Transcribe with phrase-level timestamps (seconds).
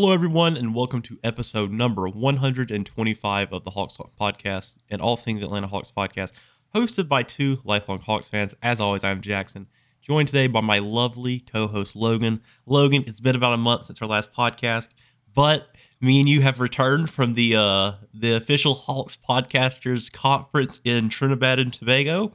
[0.00, 5.16] Hello, everyone, and welcome to episode number 125 of the Hawks Talk podcast and all
[5.16, 6.30] things Atlanta Hawks podcast,
[6.72, 8.54] hosted by two lifelong Hawks fans.
[8.62, 9.66] As always, I'm Jackson,
[10.00, 12.42] joined today by my lovely co host, Logan.
[12.64, 14.86] Logan, it's been about a month since our last podcast,
[15.34, 21.08] but me and you have returned from the uh, the official Hawks podcasters conference in
[21.08, 22.34] Trinidad and Tobago.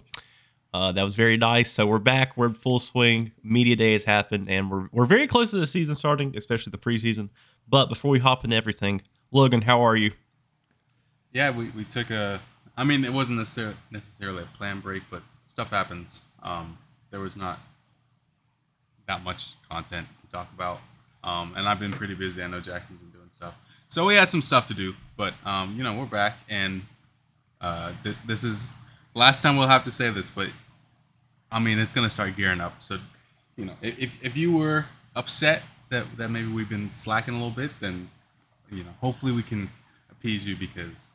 [0.74, 1.72] Uh, that was very nice.
[1.72, 2.36] So we're back.
[2.36, 3.32] We're in full swing.
[3.42, 6.78] Media day has happened, and we're we're very close to the season starting, especially the
[6.78, 7.30] preseason.
[7.68, 9.02] But before we hop into everything,
[9.32, 10.12] Logan, how are you?
[11.32, 12.40] Yeah, we, we took a.
[12.78, 16.22] I mean, it wasn't necessarily necessarily a planned break, but stuff happens.
[16.42, 16.78] Um,
[17.12, 17.60] there was not
[19.08, 20.80] that much content to talk about,
[21.24, 22.44] um, and I've been pretty busy.
[22.44, 23.56] I know Jackson's been doing stuff,
[23.88, 24.94] so we had some stuff to do.
[25.18, 26.84] But um, you know, we're back, and
[27.62, 28.74] uh, th- this is
[29.16, 30.50] last time we'll have to say this, but
[31.52, 32.82] I mean, it's gonna start gearing up.
[32.82, 32.98] So,
[33.56, 37.52] you know, if if you were upset that that maybe we've been slacking a little
[37.52, 38.10] bit, then
[38.72, 39.70] you know, hopefully we can
[40.12, 41.10] appease you because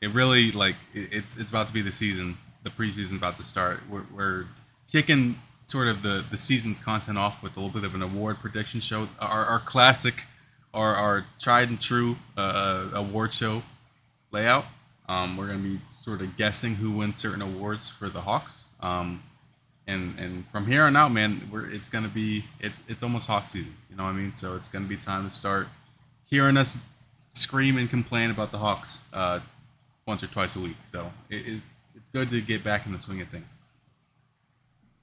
[0.00, 2.38] it really like it, it's it's about to be the season.
[2.62, 3.80] The preseason's about to start.
[3.90, 4.46] We're, we're
[4.90, 8.38] kicking sort of the the season's content off with a little bit of an award
[8.40, 9.08] prediction show.
[9.18, 10.24] Our, our classic,
[10.72, 13.62] our our tried and true uh, award show
[14.30, 14.64] layout.
[15.08, 18.64] Um, we're gonna be sort of guessing who wins certain awards for the Hawks.
[18.80, 19.22] Um,
[19.86, 23.46] and and from here on out, man, we're it's gonna be it's it's almost Hawk
[23.48, 23.74] season.
[23.90, 24.32] You know what I mean?
[24.32, 25.68] So it's gonna be time to start
[26.28, 26.76] hearing us
[27.32, 29.40] scream and complain about the Hawks uh,
[30.06, 30.76] once or twice a week.
[30.82, 33.58] So it, it's it's good to get back in the swing of things.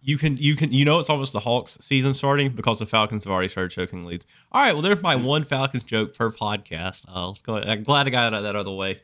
[0.03, 3.25] You can you can you know it's almost the Hawks season starting because the Falcons
[3.25, 4.25] have already started choking leads.
[4.51, 7.03] All right, well there's my one Falcons joke per podcast.
[7.07, 7.57] Uh, let's go.
[7.57, 8.99] I'm glad I got that out of the way.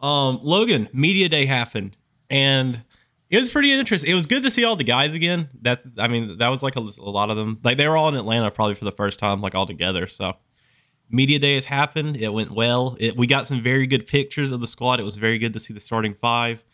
[0.00, 1.96] Um, Logan, media day happened,
[2.30, 2.82] and
[3.30, 4.10] it was pretty interesting.
[4.10, 5.48] It was good to see all the guys again.
[5.60, 7.58] That's, I mean, that was like a, a, lot of them.
[7.62, 10.06] Like they were all in Atlanta probably for the first time, like all together.
[10.06, 10.36] So
[11.10, 12.16] media day has happened.
[12.16, 12.96] It went well.
[12.98, 14.98] It, we got some very good pictures of the squad.
[14.98, 16.64] It was very good to see the starting five.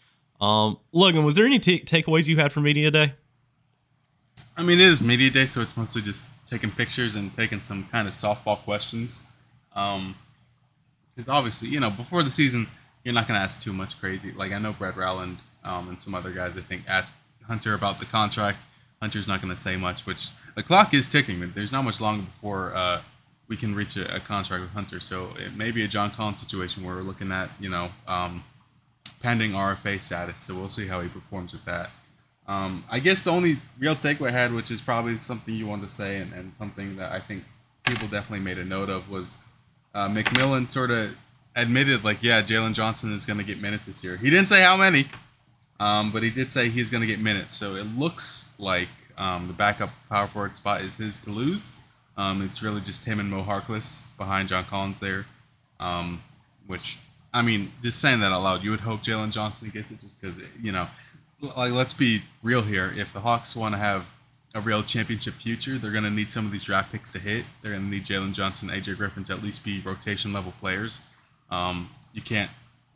[0.40, 3.14] Um, Logan, was there any t- takeaways you had from media day?
[4.56, 7.84] I mean, it is media day, so it's mostly just taking pictures and taking some
[7.90, 9.22] kind of softball questions.
[9.74, 10.14] Um,
[11.14, 12.68] because obviously, you know, before the season,
[13.04, 14.32] you're not going to ask too much crazy.
[14.32, 17.12] Like I know Brett Rowland um, and some other guys, I think, asked
[17.46, 18.66] Hunter about the contract.
[19.00, 21.52] Hunter's not going to say much, which the clock is ticking.
[21.54, 23.02] There's not much longer before uh,
[23.48, 25.00] we can reach a, a, contract with Hunter.
[25.00, 28.44] So it may be a John Collins situation where we're looking at, you know, um,
[29.20, 30.40] pending RFA status.
[30.40, 31.90] So we'll see how he performs with that.
[32.46, 35.84] Um, I guess the only real takeaway I had, which is probably something you wanted
[35.84, 37.44] to say and, and something that I think
[37.86, 39.38] people definitely made a note of, was
[39.94, 41.16] uh, McMillan sort of
[41.56, 44.16] admitted, like, yeah, Jalen Johnson is going to get minutes this year.
[44.16, 45.06] He didn't say how many,
[45.80, 47.54] um, but he did say he's going to get minutes.
[47.54, 51.72] So it looks like um, the backup power forward spot is his to lose.
[52.16, 55.26] Um, it's really just him and Mo Harkless behind John Collins there,
[55.80, 56.22] um,
[56.66, 56.98] which
[57.32, 60.20] I mean, just saying that out loud, you would hope Jalen Johnson gets it, just
[60.20, 60.86] because you know,
[61.56, 62.94] like let's be real here.
[62.96, 64.16] If the Hawks want to have
[64.54, 67.44] a real championship future, they're going to need some of these draft picks to hit.
[67.60, 71.00] They're going to need Jalen Johnson, AJ Griffin to at least be rotation level players.
[71.50, 72.50] Um, you can't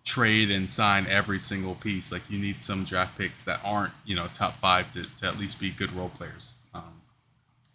[0.08, 2.10] trade and sign every single piece.
[2.10, 5.38] Like you need some draft picks that aren't you know top five to, to at
[5.38, 6.54] least be good role players.
[6.74, 7.02] Um,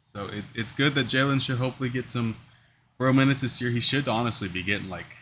[0.03, 2.35] so it, it's good that Jalen should hopefully get some
[2.97, 3.69] pro minutes this year.
[3.69, 5.15] He should honestly be getting like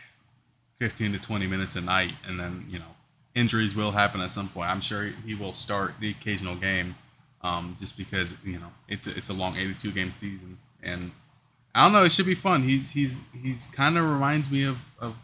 [0.80, 2.96] 15 to 20 minutes a night, and then you know
[3.34, 4.70] injuries will happen at some point.
[4.70, 6.94] I'm sure he will start the occasional game,
[7.42, 11.12] um, just because you know it's a, it's a long 82 game season, and
[11.74, 12.04] I don't know.
[12.04, 12.62] It should be fun.
[12.62, 15.14] He's he's he's kind of reminds me of of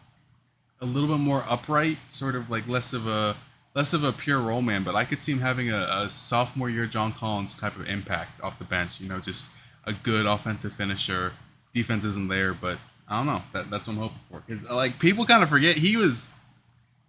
[0.81, 3.35] a little bit more upright, sort of like less of a
[3.75, 4.83] less of a pure role man.
[4.83, 8.41] But I could see him having a, a sophomore year John Collins type of impact
[8.41, 8.99] off the bench.
[8.99, 9.47] You know, just
[9.85, 11.33] a good offensive finisher.
[11.73, 13.43] Defense isn't there, but I don't know.
[13.53, 14.43] That, that's what I'm hoping for.
[14.45, 16.31] Because like people kind of forget he was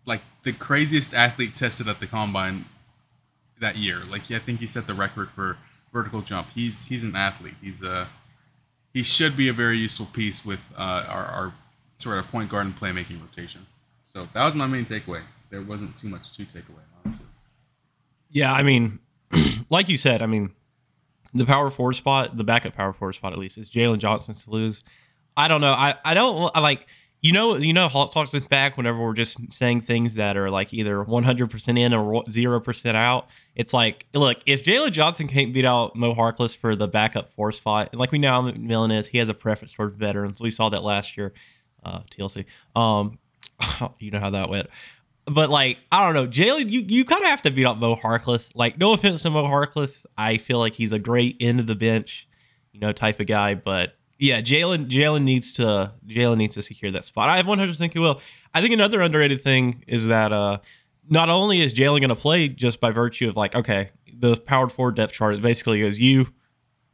[0.06, 2.66] like the craziest athlete tested at the combine
[3.60, 4.03] that year.
[4.09, 5.59] Like I think he set the record for
[5.92, 6.48] vertical jump.
[6.54, 7.54] He's he's an athlete.
[7.60, 8.09] He's a
[8.92, 11.54] he should be a very useful piece with uh, our, our
[12.00, 13.66] sort of point guard and playmaking rotation.
[14.04, 15.22] So that was my main takeaway.
[15.51, 17.27] There wasn't too much to take away, honestly.
[18.30, 18.98] Yeah, I mean,
[19.71, 20.53] like you said, I mean,
[21.34, 24.51] the power forward spot, the backup power forward spot at least, is Jalen Johnson to
[24.51, 24.83] lose.
[25.36, 25.72] I don't know.
[25.72, 26.86] I, I don't I like
[27.22, 30.72] you know you know HoxTalks in fact whenever we're just saying things that are like
[30.72, 35.95] either 100% in or 0% out it's like look if Jalen Johnson can't beat out
[35.95, 39.28] Mo Harkless for the backup four spot and like we know McMillan is he has
[39.28, 41.33] a preference for veterans we saw that last year
[41.84, 42.44] uh, TLC.
[42.74, 43.18] Um,
[43.98, 44.68] you know how that went.
[45.27, 47.94] But like, I don't know, Jalen, you you kind of have to beat up Mo
[47.94, 48.53] Harkless.
[48.54, 51.77] Like, no offense to Mo Harkless, I feel like he's a great end of the
[51.77, 52.28] bench,
[52.72, 53.54] you know, type of guy.
[53.54, 57.28] But Yeah, Jalen Jalen needs to Jalen needs to secure that spot.
[57.28, 58.21] I have 100 think he will.
[58.54, 60.59] I think another underrated thing is that uh,
[61.09, 64.72] not only is Jalen going to play just by virtue of like okay, the powered
[64.72, 66.26] forward depth chart basically goes you,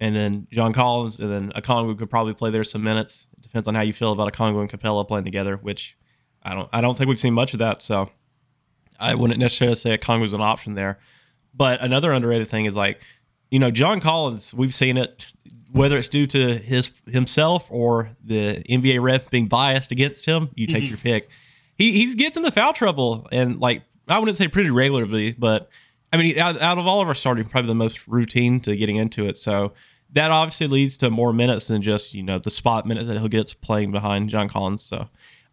[0.01, 3.29] and then John Collins, and then Okongwu could probably play there some minutes.
[3.37, 5.97] It depends on how you feel about Okongwu and Capela playing together, which
[6.43, 7.83] I don't I don't think we've seen much of that.
[7.83, 8.11] So
[9.01, 10.99] I wouldn't necessarily say Okongwu's an option there.
[11.55, 13.01] But another underrated thing is like,
[13.51, 14.53] you know, John Collins.
[14.53, 15.27] We've seen it
[15.73, 20.67] whether it's due to his himself or the NBA ref being biased against him, you
[20.67, 20.91] take mm-hmm.
[20.91, 21.29] your pick.
[21.77, 25.69] He he gets into foul trouble and like I wouldn't say pretty regularly, but
[26.17, 28.97] I mean out, out of all of our starting, probably the most routine to getting
[28.97, 29.39] into it.
[29.39, 29.75] So
[30.13, 33.29] that obviously leads to more minutes than just you know the spot minutes that he'll
[33.29, 34.83] get playing behind John Collins.
[34.83, 35.09] So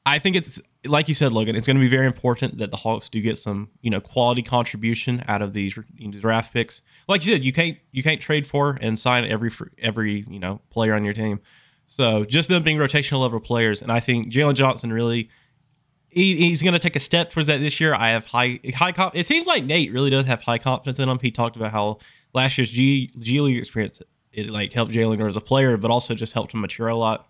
[0.06, 1.56] I think it's like you said, Logan.
[1.56, 4.42] It's going to be very important that the Hawks do get some, you know, quality
[4.42, 6.82] contribution out of these you know, draft picks.
[7.08, 10.62] Like you said, you can't you can't trade for and sign every every you know
[10.70, 11.40] player on your team.
[11.86, 15.30] So just them being rotational level players, and I think Jalen Johnson really
[16.14, 17.94] he, he's going to take a step towards that this year.
[17.94, 18.92] I have high high.
[18.92, 21.20] Comp- it seems like Nate really does have high confidence in him.
[21.22, 21.98] He talked about how
[22.34, 24.02] last year's G G League experience
[24.32, 27.28] it like helped Jalen as a player, but also just helped him mature a lot.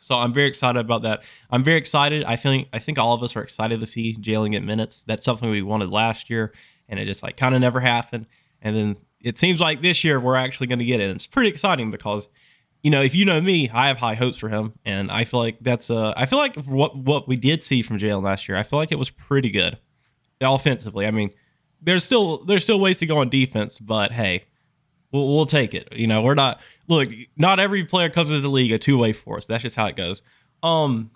[0.00, 1.22] So I'm very excited about that.
[1.50, 2.24] I'm very excited.
[2.24, 5.04] I feel I think all of us are excited to see Jalen get minutes.
[5.04, 6.52] That's something we wanted last year,
[6.88, 8.26] and it just like kind of never happened.
[8.62, 11.04] And then it seems like this year we're actually going to get it.
[11.04, 12.28] And it's pretty exciting because,
[12.82, 15.40] you know, if you know me, I have high hopes for him, and I feel
[15.40, 18.56] like that's uh I feel like what what we did see from Jalen last year,
[18.56, 19.78] I feel like it was pretty good,
[20.40, 21.06] offensively.
[21.06, 21.30] I mean,
[21.82, 24.44] there's still there's still ways to go on defense, but hey,
[25.12, 25.92] we'll, we'll take it.
[25.92, 29.12] You know, we're not look, not every player comes into the league a two way
[29.12, 29.46] force.
[29.46, 30.22] That's just how it goes.
[30.62, 31.10] Um,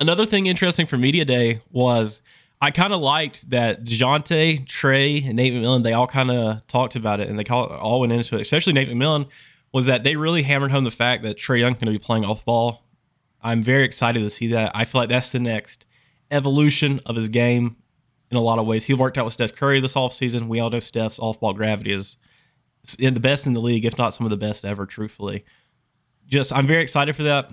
[0.00, 2.22] another thing interesting for media day was
[2.60, 5.84] I kind of liked that Dejounte, Trae, and Nate McMillan.
[5.84, 8.40] They all kind of talked about it, and they all went into it.
[8.40, 9.28] Especially Nate McMillan
[9.72, 12.24] was that they really hammered home the fact that Trae Young's going to be playing
[12.24, 12.84] off ball.
[13.42, 14.72] I'm very excited to see that.
[14.74, 15.86] I feel like that's the next
[16.30, 17.76] evolution of his game
[18.30, 18.84] in a lot of ways.
[18.84, 20.48] He worked out with Steph Curry this offseason.
[20.48, 22.16] We all know Steph's off ball gravity is
[22.98, 25.44] in the best in the league, if not some of the best ever, truthfully.
[26.26, 27.50] Just, I'm very excited for that.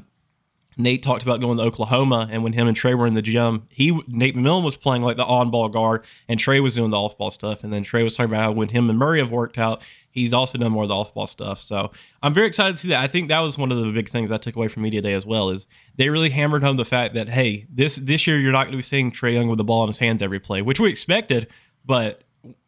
[0.78, 3.66] Nate talked about going to Oklahoma, and when him and Trae were in the gym,
[3.70, 7.32] he Nate McMillan was playing like the on-ball guard, and Trae was doing the off-ball
[7.32, 7.64] stuff.
[7.64, 10.34] And then Trae was talking about how when him and Murray have worked out, he's
[10.34, 11.62] also done more of the off-ball stuff.
[11.62, 11.92] So
[12.22, 13.02] I'm very excited to see that.
[13.02, 15.14] I think that was one of the big things I took away from media day
[15.14, 18.52] as well is they really hammered home the fact that hey, this this year you're
[18.52, 20.62] not going to be seeing Trae Young with the ball in his hands every play,
[20.62, 21.52] which we expected,
[21.86, 22.22] but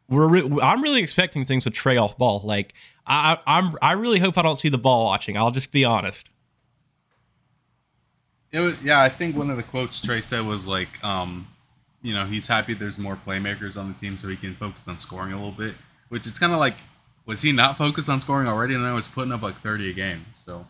[0.10, 2.42] we're re- I'm really expecting things with Trey off ball.
[2.44, 2.74] Like
[3.06, 5.38] I I'm I really hope I don't see the ball watching.
[5.38, 6.32] I'll just be honest.
[8.52, 11.48] It was, yeah, I think one of the quotes Trae said was like, um,
[12.02, 14.98] you know, he's happy there's more playmakers on the team so he can focus on
[14.98, 15.76] scoring a little bit.
[16.10, 16.78] Which it's kind of like,
[17.26, 18.74] was he not focused on scoring already?
[18.74, 20.26] And then I was putting up like 30 a game.
[20.34, 20.66] So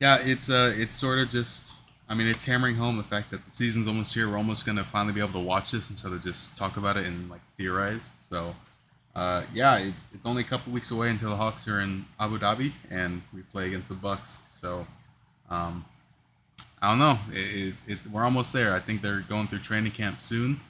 [0.00, 1.74] yeah, it's uh, it's sort of just
[2.08, 4.28] I mean, it's hammering home the fact that the season's almost here.
[4.28, 7.06] We're almost gonna finally be able to watch this instead of just talk about it
[7.06, 8.14] and like theorize.
[8.20, 8.54] So,
[9.14, 12.38] uh, yeah, it's it's only a couple weeks away until the Hawks are in Abu
[12.38, 14.42] Dhabi and we play against the Bucks.
[14.46, 14.86] So,
[15.50, 15.84] um,
[16.80, 17.18] I don't know.
[17.32, 18.74] It, it, it's we're almost there.
[18.74, 20.60] I think they're going through training camp soon.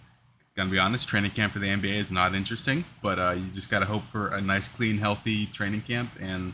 [0.57, 3.71] Gonna be honest, training camp for the NBA is not interesting, but uh, you just
[3.71, 6.11] gotta hope for a nice, clean, healthy training camp.
[6.21, 6.53] And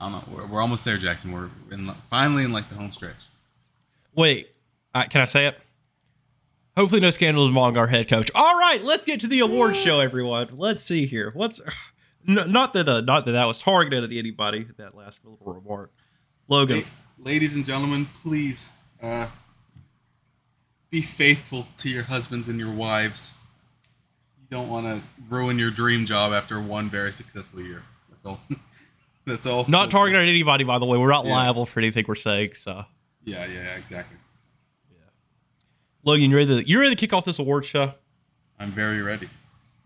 [0.00, 0.34] I don't know.
[0.34, 1.32] We're, we're almost there, Jackson.
[1.32, 3.16] We're in, finally in like the home stretch.
[4.14, 4.56] Wait,
[4.94, 5.58] uh, can I say it?
[6.76, 8.30] Hopefully, no scandals among our head coach.
[8.34, 10.48] All right, let's get to the award show, everyone.
[10.56, 11.30] Let's see here.
[11.34, 11.60] What's
[12.26, 14.66] no, not that uh, not that that was targeted at anybody.
[14.78, 15.92] That last little remark,
[16.48, 16.84] Logan.
[17.24, 18.70] Ladies and gentlemen, please
[19.02, 19.26] uh,
[20.90, 23.34] be faithful to your husbands and your wives.
[24.40, 27.82] You don't want to ruin your dream job after one very successful year.
[28.10, 28.40] That's all.
[29.24, 29.64] That's all.
[29.68, 30.98] Not targeting anybody, by the way.
[30.98, 31.32] We're not yeah.
[31.32, 32.54] liable for anything we're saying.
[32.54, 32.84] So.
[33.24, 34.16] Yeah, yeah, exactly.
[34.90, 34.98] Yeah.
[36.04, 37.94] Logan, you ready to you ready to kick off this award show?
[38.58, 39.28] I'm very ready.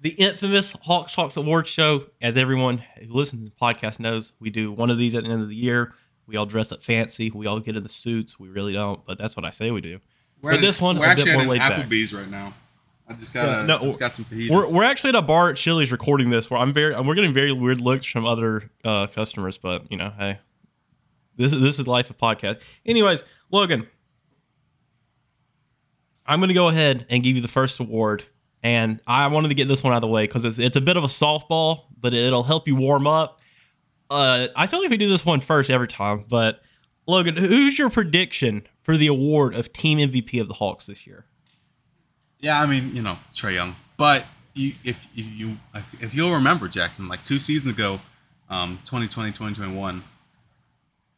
[0.01, 4.51] The infamous Hawks Hawks Award Show, as everyone who listens to the podcast knows, we
[4.51, 5.95] do one of these at the end of the year.
[6.27, 7.31] We all dress up fancy.
[7.31, 8.39] We all get in the suits.
[8.39, 10.01] We really don't, but that's what I say we do.
[10.43, 12.23] We're but this one, we're actually at Applebee's back.
[12.23, 12.55] right now.
[13.09, 14.51] I just got yeah, a, no, just got some fajitas.
[14.51, 16.51] We're, we're actually at a bar at Chili's recording this.
[16.51, 20.13] Where I'm very, we're getting very weird looks from other uh, customers, but you know,
[20.19, 20.41] hey,
[21.37, 22.61] this is this is life of podcast.
[22.85, 23.87] Anyways, Logan,
[26.27, 28.25] I'm going to go ahead and give you the first award,
[28.65, 30.81] and I wanted to get this one out of the way because it's it's a
[30.81, 33.41] bit of a softball, but it'll help you warm up.
[34.11, 36.63] Uh, I feel like we do this one first every time, but
[37.07, 41.25] Logan, who's your prediction for the award of Team MVP of the Hawks this year?
[42.41, 45.57] Yeah, I mean, you know, Trey Young, but you, if, you
[46.01, 48.01] if you'll remember Jackson, like two seasons ago,
[48.49, 50.05] um, 2020, 2021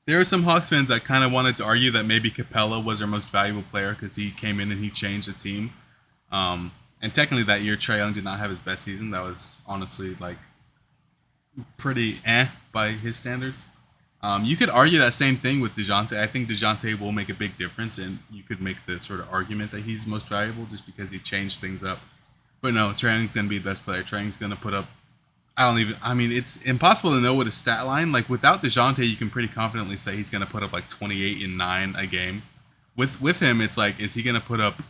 [0.09, 3.03] there were some Hawks fans that kind of wanted to argue that maybe Capela was
[3.03, 5.75] our most valuable player because he came in and he changed the team.
[6.33, 9.11] Um, and technically, that year Trae Young did not have his best season.
[9.11, 10.39] That was honestly like
[11.77, 12.47] pretty eh
[12.79, 13.67] by his standards.
[14.23, 16.17] Um, you could argue that same thing with Dejounte.
[16.17, 19.29] I think Dejounte will make a big difference, and you could make the sort of
[19.33, 21.99] argument that he's most valuable just because he changed things up.
[22.61, 24.05] But no, Trang's gonna be the best player.
[24.05, 24.87] Trang's gonna put up.
[25.57, 25.97] I don't even.
[26.03, 28.13] I mean, it's impossible to know what a stat line.
[28.13, 31.59] Like without Dejounte, you can pretty confidently say he's gonna put up like 28 and
[31.59, 32.43] nine a game.
[32.97, 34.83] With with him, it's like, is he gonna put up,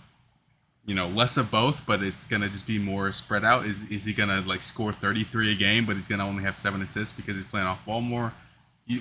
[0.88, 3.66] you know, less of both, but it's gonna just be more spread out?
[3.66, 6.80] Is is he gonna like score 33 a game, but he's gonna only have seven
[6.80, 8.32] assists because he's playing off ball more?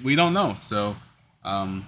[0.04, 0.54] we don't know.
[0.58, 0.98] So,
[1.46, 1.88] um,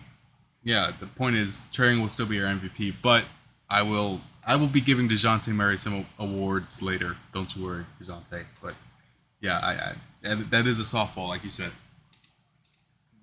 [0.64, 3.26] yeah, the point is, Trae will still be our MVP, but
[3.70, 7.18] I will I will be giving Dejounte Murray some awards later.
[7.34, 8.46] Don't you worry, Dejounte.
[8.62, 8.76] But
[9.42, 11.72] yeah, I, I that is a softball, like you said.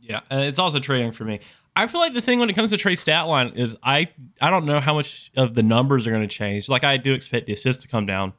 [0.03, 1.41] Yeah, and it's also trading for me.
[1.77, 4.09] I feel like the thing when it comes to Trae stat line is I
[4.41, 6.69] I don't know how much of the numbers are going to change.
[6.69, 8.33] Like I do expect the assists to come down,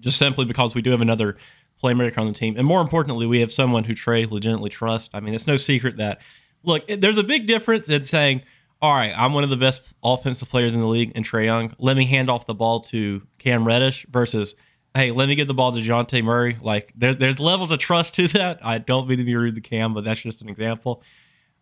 [0.00, 1.36] just simply because we do have another
[1.82, 2.56] playmaker on the team.
[2.56, 5.10] And more importantly, we have someone who Trae legitimately trusts.
[5.14, 6.20] I mean, it's no secret that,
[6.64, 8.42] look, there's a big difference in saying,
[8.80, 11.72] all right, I'm one of the best offensive players in the league and Trae Young.
[11.78, 14.54] Let me hand off the ball to Cam Reddish versus,
[14.94, 16.56] hey, let me get the ball to Dejounte Murray.
[16.60, 18.64] Like, there's there's levels of trust to that.
[18.64, 21.02] I don't mean to be rude to Cam, but that's just an example.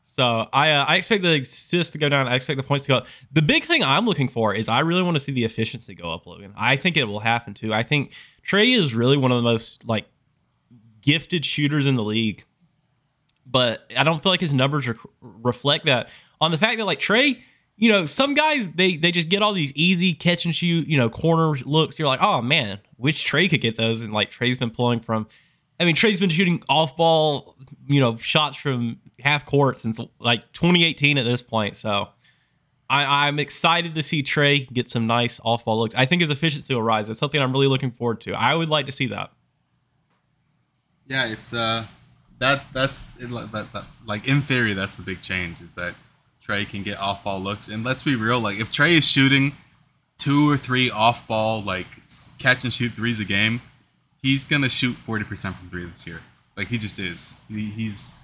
[0.09, 2.29] So I uh, I expect the assists to go down.
[2.29, 3.07] I expect the points to go up.
[3.33, 6.11] The big thing I'm looking for is I really want to see the efficiency go
[6.13, 6.55] up, Logan.
[6.57, 7.75] I think it will happen too.
[7.75, 8.15] I think
[8.49, 10.07] Trae is really one of the most like
[11.03, 12.45] gifted shooters in the league,
[13.45, 16.09] but I don't feel like his numbers rec- reflect that.
[16.41, 17.39] On the fact that like Trae,
[17.77, 20.97] you know, some guys they they just get all these easy catch and shoot, you
[20.97, 21.99] know, corner looks.
[21.99, 24.03] You're like, oh man, which Trae could get those?
[24.03, 25.27] And like Trae's been pulling from.
[25.81, 30.41] I mean, Trae's been shooting off ball, you know, shots from half court since like
[30.53, 31.77] 2018 at this point.
[31.77, 32.09] So
[32.89, 35.95] I, am excited to see Trae get some nice off ball looks.
[35.95, 37.09] I think his efficiency will rise.
[37.09, 38.33] It's something I'm really looking forward to.
[38.33, 39.33] I would like to see that.
[41.09, 41.87] Yeah, it's uh,
[42.39, 45.95] that that's it, that, that, like in theory that's the big change is that
[46.45, 47.69] Trae can get off ball looks.
[47.69, 49.57] And let's be real, like if Trae is shooting
[50.19, 51.87] two or three off ball like
[52.39, 53.63] catch and shoot threes a game,
[54.23, 56.21] he's gonna shoot forty percent from three this year.
[56.57, 57.35] Like he just is.
[57.49, 58.15] He, he's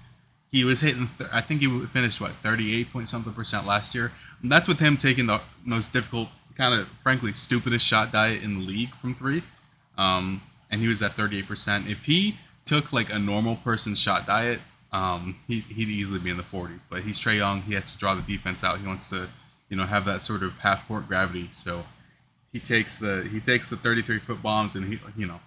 [0.53, 1.07] he was hitting.
[1.07, 4.11] Th- I think he finished what thirty eight point something percent last year.
[4.41, 8.59] And that's with him taking the most difficult, kind of frankly stupidest shot diet in
[8.59, 9.41] the league from three.
[9.97, 11.87] Um, and he was at thirty eight percent.
[11.89, 14.59] If he took like a normal person's shot diet,
[14.91, 16.85] um, he he'd easily be in the forties.
[16.87, 17.63] But he's Trae Young.
[17.63, 18.79] He has to draw the defense out.
[18.79, 19.29] He wants to,
[19.69, 21.49] you know, have that sort of half court gravity.
[21.51, 21.85] So
[22.51, 25.39] he takes the he takes the thirty three foot bombs and he you know.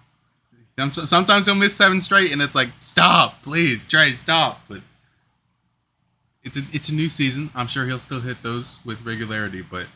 [0.91, 4.61] Sometimes he'll miss seven straight, and it's like, stop, please, Trae, stop.
[4.69, 4.81] But
[6.43, 7.49] it's a it's a new season.
[7.55, 9.87] I'm sure he'll still hit those with regularity, but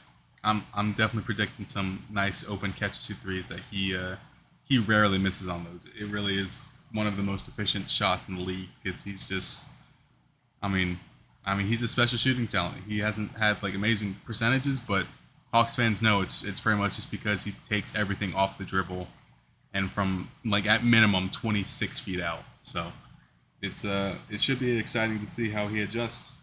[0.43, 4.15] I'm I'm definitely predicting some nice open catch two threes that he uh,
[4.63, 5.85] he rarely misses on those.
[5.99, 9.63] It really is one of the most efficient shots in the league because he's just,
[10.61, 10.99] I mean,
[11.45, 12.83] I mean he's a special shooting talent.
[12.87, 15.05] He hasn't had like amazing percentages, but
[15.53, 19.07] Hawks fans know it's it's pretty much just because he takes everything off the dribble
[19.73, 22.43] and from like at minimum 26 feet out.
[22.61, 22.91] So
[23.61, 26.37] it's uh it should be exciting to see how he adjusts.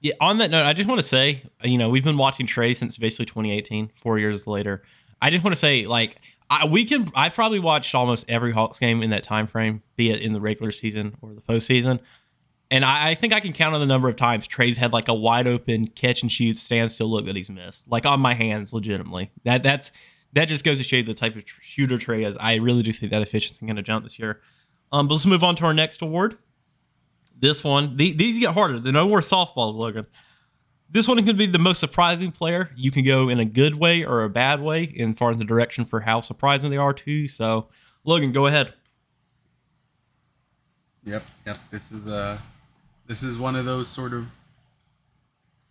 [0.00, 2.76] Yeah, on that note, I just want to say, you know, we've been watching Trae
[2.76, 4.82] since basically 2018, four years later.
[5.20, 7.08] I just want to say, like, I, we can.
[7.14, 10.40] I've probably watched almost every Hawks game in that time frame, be it in the
[10.40, 11.98] regular season or the postseason.
[12.70, 15.08] And I, I think I can count on the number of times Trae's had like
[15.08, 18.72] a wide open catch and shoot standstill look that he's missed, like on my hands,
[18.72, 19.30] legitimately.
[19.44, 19.90] That that's
[20.34, 22.36] that just goes to show you the type of shooter Trae is.
[22.38, 24.40] I really do think that efficiency going to jump this year.
[24.90, 26.38] Um, but let's move on to our next award
[27.40, 28.78] this one, the, these get harder.
[28.78, 30.06] There are no more softballs, Logan.
[30.90, 32.70] This one can be the most surprising player.
[32.74, 35.44] You can go in a good way or a bad way, in far in the
[35.44, 37.28] direction for how surprising they are too.
[37.28, 37.68] So,
[38.04, 38.72] Logan, go ahead.
[41.04, 41.58] Yep, yep.
[41.70, 42.38] This is uh
[43.06, 44.26] this is one of those sort of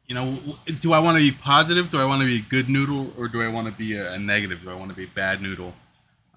[0.07, 0.37] you know,
[0.79, 1.89] do I want to be positive?
[1.89, 4.13] Do I want to be a good noodle, or do I want to be a,
[4.13, 4.61] a negative?
[4.63, 5.73] Do I want to be a bad noodle?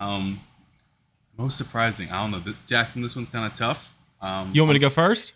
[0.00, 0.40] Um,
[1.40, 2.54] most surprising, I don't know.
[2.66, 3.94] Jackson, this one's kind of tough.
[4.20, 5.34] Um, you want me to go first?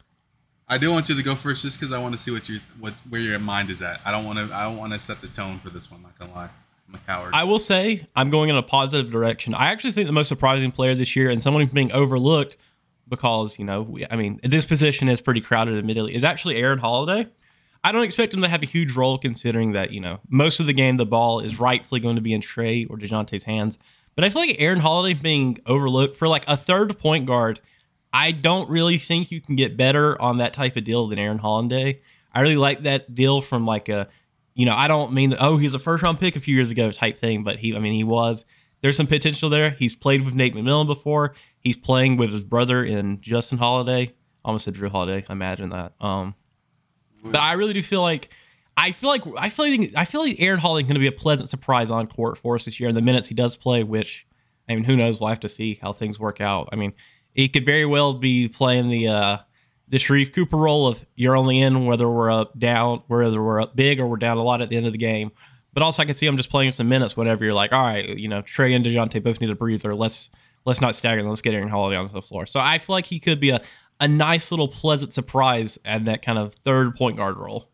[0.68, 2.60] I do want you to go first, just because I want to see what your
[2.78, 4.00] what where your mind is at.
[4.04, 4.54] I don't want to.
[4.54, 6.02] I don't want to set the tone for this one.
[6.02, 6.48] Not gonna lie,
[6.88, 7.30] I'm a coward.
[7.34, 9.54] I will say I'm going in a positive direction.
[9.54, 12.56] I actually think the most surprising player this year, and someone who's being overlooked
[13.08, 15.76] because you know, we, I mean, this position is pretty crowded.
[15.76, 17.28] Admittedly, is actually Aaron Holiday.
[17.82, 20.66] I don't expect him to have a huge role, considering that you know most of
[20.66, 23.78] the game the ball is rightfully going to be in Trae or Dejounte's hands.
[24.14, 27.60] But I feel like Aaron Holiday being overlooked for like a third point guard
[28.14, 31.38] I don't really think you can get better on that type of deal than Aaron
[31.38, 31.98] Holiday.
[32.32, 34.06] I really like that deal from like a,
[34.54, 36.92] you know, I don't mean oh he's a first round pick a few years ago
[36.92, 38.44] type thing, but he, I mean he was.
[38.82, 39.70] There's some potential there.
[39.70, 41.34] He's played with Nate McMillan before.
[41.58, 44.12] He's playing with his brother in Justin Holiday.
[44.44, 45.26] almost said Drew Holiday.
[45.28, 45.94] Imagine that.
[46.00, 46.36] Um,
[47.24, 48.28] but I really do feel like
[48.76, 51.06] I feel like I feel like I feel like Aaron Holiday is going to be
[51.06, 53.84] a pleasant surprise on court for us this year in the minutes he does play.
[53.84, 54.26] Which
[54.68, 55.20] I mean, who knows?
[55.20, 56.68] We'll have to see how things work out.
[56.72, 56.92] I mean,
[57.34, 59.36] he could very well be playing the uh,
[59.88, 63.76] the Sharife Cooper role of you're only in whether we're up down, whether we're up
[63.76, 65.30] big or we're down a lot at the end of the game.
[65.72, 68.16] But also, I could see him just playing some minutes whenever you're like, all right,
[68.18, 69.94] you know, Trae and Dejounte both need a breather.
[69.94, 70.30] Let's
[70.64, 71.28] let's not stagger them.
[71.28, 72.46] Let's get Aaron Holiday onto the floor.
[72.46, 73.60] So I feel like he could be a
[74.00, 77.70] a nice little pleasant surprise at that kind of third point guard role.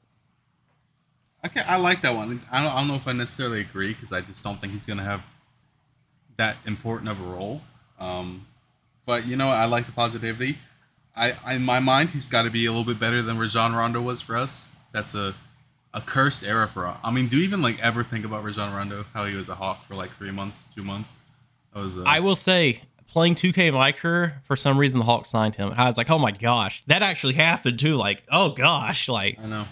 [1.45, 2.43] Okay, I like that one.
[2.51, 4.87] I don't, I don't know if I necessarily agree because I just don't think he's
[4.87, 5.23] going to have
[6.37, 7.63] that important of a role.
[7.99, 8.47] Um,
[9.07, 10.59] but you know, I like the positivity.
[11.17, 13.75] I, I in my mind, he's got to be a little bit better than Rajon
[13.75, 14.73] Rondo was for us.
[14.93, 15.35] That's a
[15.93, 16.99] a cursed era for us.
[17.03, 19.05] I mean, do you even like ever think about Rajon Rondo?
[19.13, 21.21] How he was a hawk for like three months, two months.
[21.75, 21.99] That was.
[21.99, 25.57] Uh, I will say, playing 2K in my career, for some reason the Hawks signed
[25.57, 25.73] him.
[25.77, 27.97] I was like, oh my gosh, that actually happened too.
[27.97, 29.67] Like, oh gosh, like I know.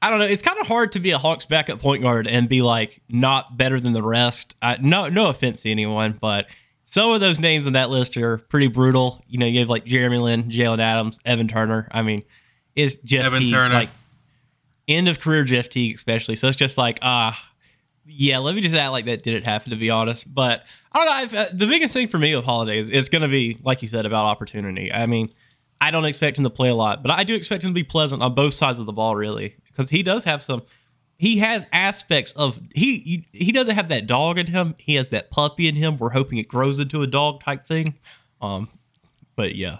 [0.00, 0.26] I don't know.
[0.26, 3.56] It's kind of hard to be a Hawks backup point guard and be like not
[3.56, 4.54] better than the rest.
[4.62, 6.46] Uh, no, no offense to anyone, but
[6.84, 9.22] some of those names on that list are pretty brutal.
[9.28, 11.88] You know, you have like Jeremy Lin, Jalen Adams, Evan Turner.
[11.90, 12.22] I mean,
[12.76, 13.74] it's Jeff Evan Teague, Turner.
[13.74, 13.90] like
[14.86, 16.36] end of career Jeff Teague, especially.
[16.36, 17.54] So it's just like, ah, uh,
[18.06, 20.32] yeah, let me just act like that didn't happen, to be honest.
[20.32, 21.40] But I don't know.
[21.40, 23.88] Uh, the biggest thing for me with Holiday is it's going to be, like you
[23.88, 24.92] said, about opportunity.
[24.92, 25.30] I mean,
[25.80, 27.84] I don't expect him to play a lot, but I do expect him to be
[27.84, 30.62] pleasant on both sides of the ball, really, because he does have some.
[31.18, 34.74] He has aspects of he he doesn't have that dog in him.
[34.78, 35.96] He has that puppy in him.
[35.96, 37.94] We're hoping it grows into a dog type thing.
[38.40, 38.68] Um,
[39.36, 39.78] but yeah,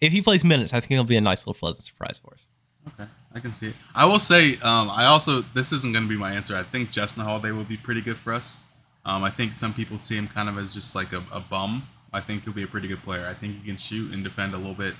[0.00, 2.48] if he plays minutes, I think it'll be a nice little pleasant surprise for us.
[2.88, 3.74] Okay, I can see it.
[3.94, 6.54] I will say, um, I also this isn't going to be my answer.
[6.54, 8.60] I think Justin Holiday will be pretty good for us.
[9.04, 11.88] Um, I think some people see him kind of as just like a, a, bum.
[12.12, 13.26] I think he'll be a pretty good player.
[13.26, 14.94] I think he can shoot and defend a little bit.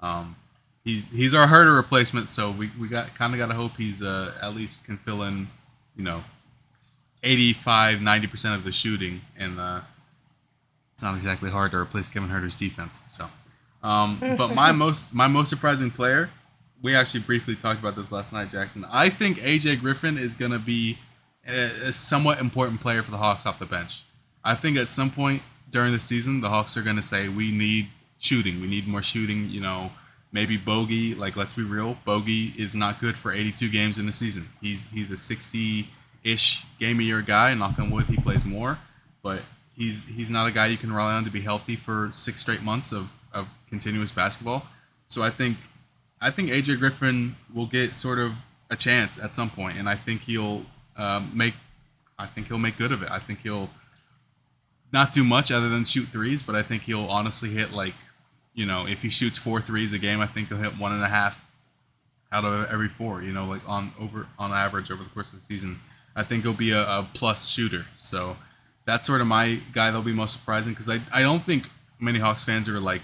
[0.00, 0.36] Um,
[0.84, 4.02] he's he's our Huerter replacement, so we, we got kind of got to hope he's
[4.02, 5.48] uh, at least can fill in,
[5.96, 6.22] you know,
[7.22, 9.80] 85, 90 percent of the shooting, and uh,
[10.92, 13.02] it's not exactly hard to replace Kevin Huerter's defense.
[13.06, 13.28] So,
[13.82, 16.30] um, but my most my most surprising player
[16.82, 18.84] we actually briefly talked about this last night, Jackson.
[18.90, 20.98] I think AJ Griffin is going to be
[21.46, 24.02] a, a, somewhat important player for the Hawks off the bench.
[24.44, 27.52] I think at some point during the season, the Hawks are going to say we
[27.52, 28.60] need shooting.
[28.60, 29.48] We need more shooting.
[29.48, 29.92] You know,
[30.32, 31.14] maybe Bogey.
[31.14, 34.48] Like, let's be real, Bogey is not good for 82 games in the season.
[34.60, 37.54] He's he's a 60-ish game a year guy.
[37.54, 38.78] Knock on wood, he plays more,
[39.22, 39.42] but
[39.76, 42.62] he's he's not a guy you can rely on to be healthy for six straight
[42.62, 44.66] months of of continuous basketball.
[45.06, 45.58] So I think
[46.20, 49.94] I think AJ Griffin will get sort of a chance at some point, and I
[49.94, 50.64] think he'll
[50.96, 51.54] um, make.
[52.18, 53.10] I think he'll make good of it.
[53.10, 53.70] I think he'll
[54.92, 57.94] not do much other than shoot threes, but I think he'll honestly hit like,
[58.54, 61.02] you know, if he shoots four threes a game, I think he'll hit one and
[61.02, 61.54] a half
[62.30, 63.22] out of every four.
[63.22, 65.80] You know, like on over on average over the course of the season.
[66.14, 67.86] I think he'll be a, a plus shooter.
[67.96, 68.36] So
[68.84, 72.18] that's sort of my guy that'll be most surprising because I I don't think many
[72.18, 73.02] Hawks fans are like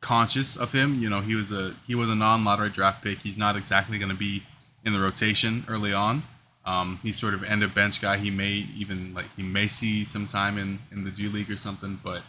[0.00, 0.98] conscious of him.
[0.98, 3.18] You know, he was a he was a non-lottery draft pick.
[3.20, 4.42] He's not exactly going to be
[4.84, 6.22] in the rotation early on.
[6.64, 8.16] Um, he's sort of end of bench guy.
[8.16, 11.56] He may even like he may see some time in in the G League or
[11.56, 12.00] something.
[12.02, 12.22] But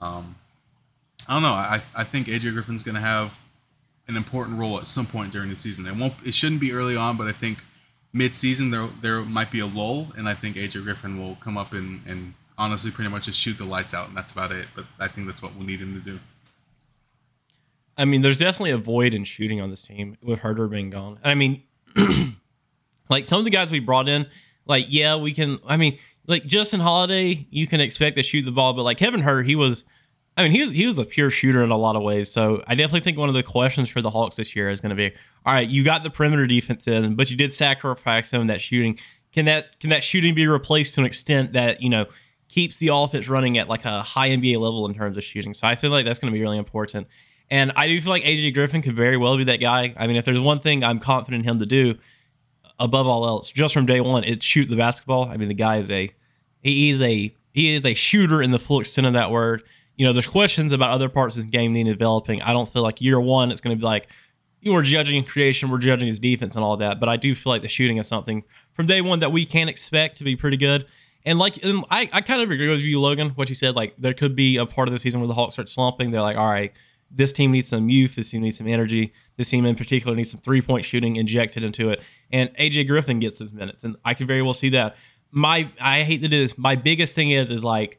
[0.00, 0.36] um,
[1.28, 1.48] I don't know.
[1.48, 3.44] I I think AJ Griffin's going to have
[4.08, 5.86] an important role at some point during the season.
[5.86, 6.14] It won't.
[6.24, 7.58] It shouldn't be early on, but I think
[8.12, 11.72] mid-season there there might be a lull, and I think AJ Griffin will come up
[11.72, 14.68] and and honestly pretty much just shoot the lights out, and that's about it.
[14.74, 16.20] But I think that's what we'll need him to do.
[17.98, 21.18] I mean, there's definitely a void in shooting on this team with Huerter being gone.
[21.22, 21.62] And I mean,
[23.08, 24.26] like some of the guys we brought in,
[24.66, 25.58] like yeah, we can.
[25.66, 29.20] I mean, like Justin Holiday, you can expect to shoot the ball, but like Kevin
[29.20, 29.84] Huerter, he was.
[30.36, 32.30] I mean, he was he was a pure shooter in a lot of ways.
[32.30, 34.90] So I definitely think one of the questions for the Hawks this year is going
[34.90, 35.12] to be:
[35.46, 38.60] All right, you got the perimeter defense in, but you did sacrifice some of that
[38.60, 38.98] shooting.
[39.32, 42.06] Can that can that shooting be replaced to an extent that you know
[42.48, 45.54] keeps the offense running at like a high NBA level in terms of shooting?
[45.54, 47.06] So I feel like that's going to be really important.
[47.50, 49.94] And I do feel like AJ Griffin could very well be that guy.
[49.96, 51.94] I mean, if there's one thing I'm confident him to do,
[52.78, 55.28] above all else, just from day one, it's shoot the basketball.
[55.28, 56.10] I mean, the guy is a
[56.62, 59.62] he is a he is a shooter in the full extent of that word.
[59.96, 62.42] You know, there's questions about other parts of his game needing developing.
[62.42, 64.08] I don't feel like year one it's going to be like
[64.66, 66.98] you we're judging creation, we're judging his defense and all that.
[66.98, 69.68] But I do feel like the shooting is something from day one that we can
[69.68, 70.86] expect to be pretty good.
[71.24, 73.76] And like, and I, I kind of agree with you, Logan, what you said.
[73.76, 76.10] Like, there could be a part of the season where the Hawks start slumping.
[76.10, 76.72] They're like, all right,
[77.10, 78.16] this team needs some youth.
[78.16, 79.12] This team needs some energy.
[79.36, 82.02] This team in particular needs some three point shooting injected into it.
[82.32, 84.96] And AJ Griffin gets his minutes, and I can very well see that.
[85.30, 86.56] My I hate to do this.
[86.56, 87.98] My biggest thing is is like,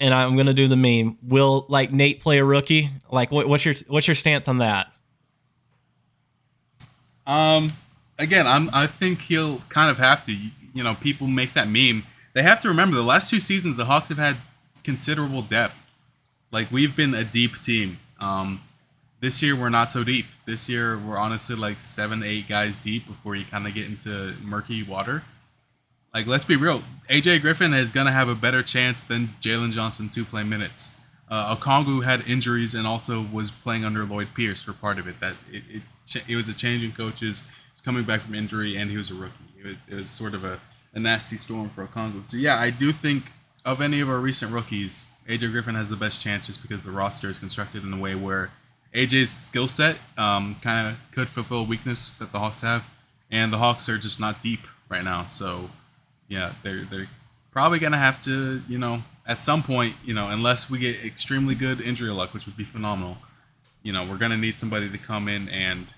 [0.00, 1.18] and I'm gonna do the meme.
[1.22, 2.88] Will like Nate play a rookie?
[3.10, 4.92] Like, what, what's your what's your stance on that?
[7.26, 7.74] Um,
[8.18, 10.32] again, I'm I think he'll kind of have to.
[10.32, 12.04] You know, people make that meme.
[12.34, 14.36] They have to remember the last two seasons the Hawks have had
[14.84, 15.90] considerable depth.
[16.50, 17.98] Like we've been a deep team.
[18.20, 18.62] Um,
[19.20, 20.26] this year we're not so deep.
[20.46, 24.34] This year we're honestly like seven, eight guys deep before you kind of get into
[24.42, 25.24] murky water.
[26.18, 30.08] Like let's be real, AJ Griffin is gonna have a better chance than Jalen Johnson
[30.08, 30.90] to play minutes.
[31.30, 35.20] Uh, Okongwu had injuries and also was playing under Lloyd Pierce for part of it.
[35.20, 37.44] That it, it, it was a change in coaches.
[37.84, 39.44] Coming back from injury and he was a rookie.
[39.60, 40.58] It was it was sort of a,
[40.92, 42.26] a nasty storm for Okongwu.
[42.26, 43.30] So yeah, I do think
[43.64, 46.90] of any of our recent rookies, AJ Griffin has the best chance just because the
[46.90, 48.50] roster is constructed in a way where
[48.92, 52.88] AJ's skill set um, kind of could fulfill a weakness that the Hawks have,
[53.30, 55.26] and the Hawks are just not deep right now.
[55.26, 55.70] So,
[56.28, 57.08] yeah, they're they're
[57.50, 61.54] probably gonna have to, you know, at some point, you know, unless we get extremely
[61.54, 63.18] good injury luck, which would be phenomenal,
[63.82, 65.94] you know, we're gonna need somebody to come in and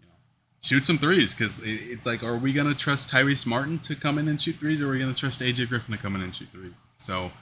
[0.00, 0.14] you know,
[0.62, 4.28] shoot some threes because it's like, are we gonna trust Tyrese Martin to come in
[4.28, 6.48] and shoot threes, or are we gonna trust AJ Griffin to come in and shoot
[6.52, 6.84] threes?
[6.92, 7.32] So.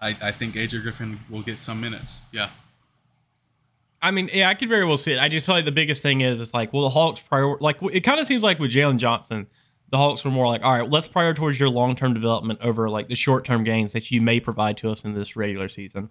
[0.00, 2.20] I, I think AJ Griffin will get some minutes.
[2.32, 2.50] Yeah.
[4.00, 5.18] I mean, yeah, I could very well see it.
[5.18, 7.82] I just feel like the biggest thing is it's like, well, the Hawks prior like
[7.92, 9.48] it kind of seems like with Jalen Johnson,
[9.90, 13.08] the Hawks were more like, all right, let's prioritize your long term development over like
[13.08, 16.10] the short term gains that you may provide to us in this regular season.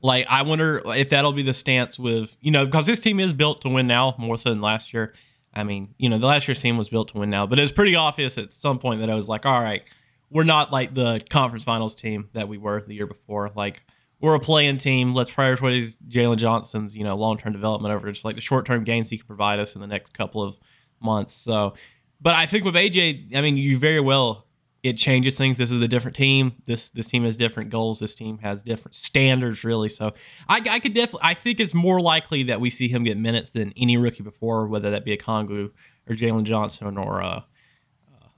[0.00, 3.32] Like, I wonder if that'll be the stance with you know because this team is
[3.32, 5.14] built to win now more so than last year.
[5.52, 7.62] I mean, you know, the last year's team was built to win now, but it
[7.62, 9.82] was pretty obvious at some point that I was like, all right,
[10.30, 13.50] we're not like the conference finals team that we were the year before.
[13.54, 13.82] Like
[14.20, 15.14] we're a playing team.
[15.14, 18.84] Let's prioritize Jalen Johnson's, you know, long term development over just like the short term
[18.84, 20.58] gains he can provide us in the next couple of
[21.00, 21.32] months.
[21.32, 21.74] So,
[22.20, 24.48] but I think with AJ, I mean, you very well
[24.82, 25.58] it changes things.
[25.58, 26.52] This is a different team.
[26.66, 27.98] This this team has different goals.
[27.98, 29.88] This team has different standards, really.
[29.88, 30.14] So
[30.48, 33.50] I, I could definitely I think it's more likely that we see him get minutes
[33.50, 35.70] than any rookie before, whether that be a Okongwu
[36.08, 37.42] or Jalen Johnson or uh,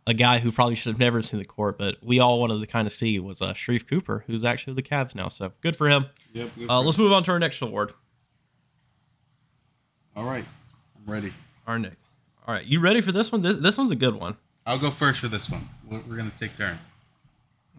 [0.06, 2.66] a guy who probably should have never seen the court, but we all wanted to
[2.66, 5.28] kind of see was uh, Sharife Cooper, who's actually the Cavs now.
[5.28, 6.06] So good for him.
[6.32, 6.50] Yep.
[6.68, 7.92] Uh, let's move on to our next award.
[10.16, 10.44] All right,
[10.96, 11.32] I'm ready.
[11.66, 11.92] Our Nick.
[12.46, 13.42] All right, you ready for this one?
[13.42, 14.36] This this one's a good one.
[14.66, 15.68] I'll go first for this one.
[15.88, 16.88] We're, we're gonna take turns.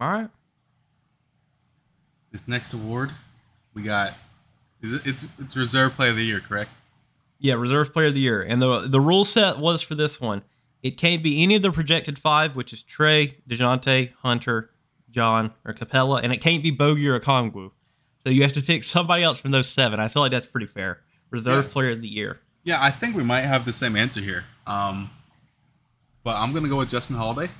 [0.00, 0.28] All right.
[2.30, 3.12] This next award,
[3.74, 4.14] we got.
[4.80, 6.74] Is it, it's it's reserve player of the year, correct?
[7.38, 10.42] Yeah, reserve player of the year, and the the rule set was for this one
[10.82, 14.70] it can't be any of the projected five, which is Trae, DeJounte, Hunter,
[15.10, 17.70] John, or Capela, and it can't be Bogey or Okongwu.
[18.24, 20.00] So you have to pick somebody else from those seven.
[20.00, 21.00] I feel like that's pretty fair.
[21.30, 21.72] Reserve yeah.
[21.72, 22.40] player of the year.
[22.64, 24.44] Yeah, I think we might have the same answer here.
[24.66, 25.10] Um,
[26.24, 27.50] but I'm going to go with Justin Holiday.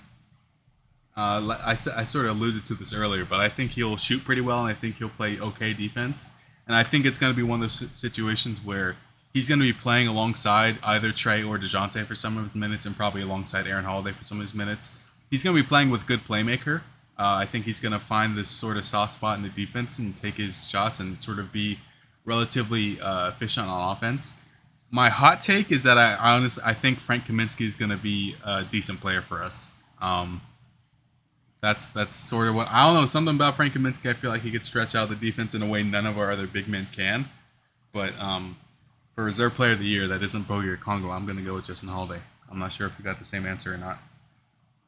[1.16, 4.40] Uh, I, I sort of alluded to this earlier, but I think he'll shoot pretty
[4.40, 6.30] well, and I think he'll play okay defense.
[6.66, 8.96] And I think it's going to be one of those situations where
[9.32, 12.86] he's going to be playing alongside either Trae or DeJounte for some of his minutes
[12.86, 14.90] and probably alongside Aaron Holiday for some of his minutes.
[15.30, 16.82] He's going to be playing with good playmaker.
[17.18, 19.98] Uh, I think he's going to find this sort of soft spot in the defense
[19.98, 21.78] and take his shots and sort of be
[22.24, 24.34] relatively uh, efficient on offense.
[24.92, 27.96] My hot take is that I, I honestly I think Frank Kaminsky is going to
[27.96, 29.70] be a decent player for us.
[30.00, 30.42] Um,
[31.62, 34.10] that's that's sort of what I don't know something about Frank Kaminsky.
[34.10, 36.30] I feel like he could stretch out the defense in a way none of our
[36.30, 37.30] other big men can.
[37.92, 38.56] But um,
[39.14, 41.54] for reserve player of the year that isn't Bogey or Congo, I'm going to go
[41.54, 42.20] with Justin Holiday.
[42.50, 43.98] I'm not sure if you got the same answer or not.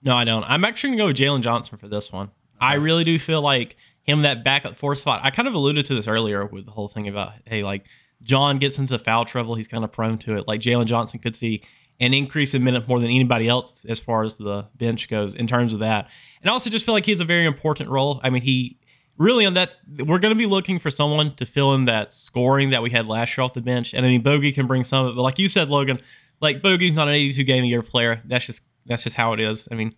[0.03, 0.45] No, I don't.
[0.45, 2.27] I'm actually going to go with Jalen Johnson for this one.
[2.27, 2.33] Okay.
[2.61, 5.21] I really do feel like him that backup four spot.
[5.23, 7.87] I kind of alluded to this earlier with the whole thing about hey, like
[8.25, 9.55] John gets into foul trouble.
[9.55, 10.49] He's kind of prone to it.
[10.49, 11.63] Like Jalen Johnson could see
[12.01, 15.47] an increase in minutes more than anybody else as far as the bench goes in
[15.47, 16.11] terms of that.
[16.41, 18.21] And I also just feel like he has a very important role.
[18.25, 18.79] I mean, he
[19.17, 22.71] really on that we're going to be looking for someone to fill in that scoring
[22.71, 25.07] that we had last year off the bench and i mean bogey can bring some
[25.07, 25.99] of it but like you said logan
[26.41, 29.41] like bogey's not an 82 game a year player that's just that's just how it
[29.41, 29.95] is i mean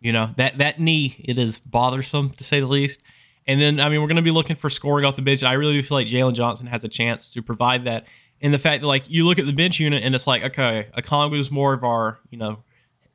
[0.00, 3.02] you know that that knee it is bothersome to say the least
[3.46, 5.52] and then i mean we're going to be looking for scoring off the bench i
[5.54, 8.06] really do feel like jalen johnson has a chance to provide that
[8.40, 10.88] And the fact that like you look at the bench unit and it's like okay
[10.94, 12.62] is more of our you know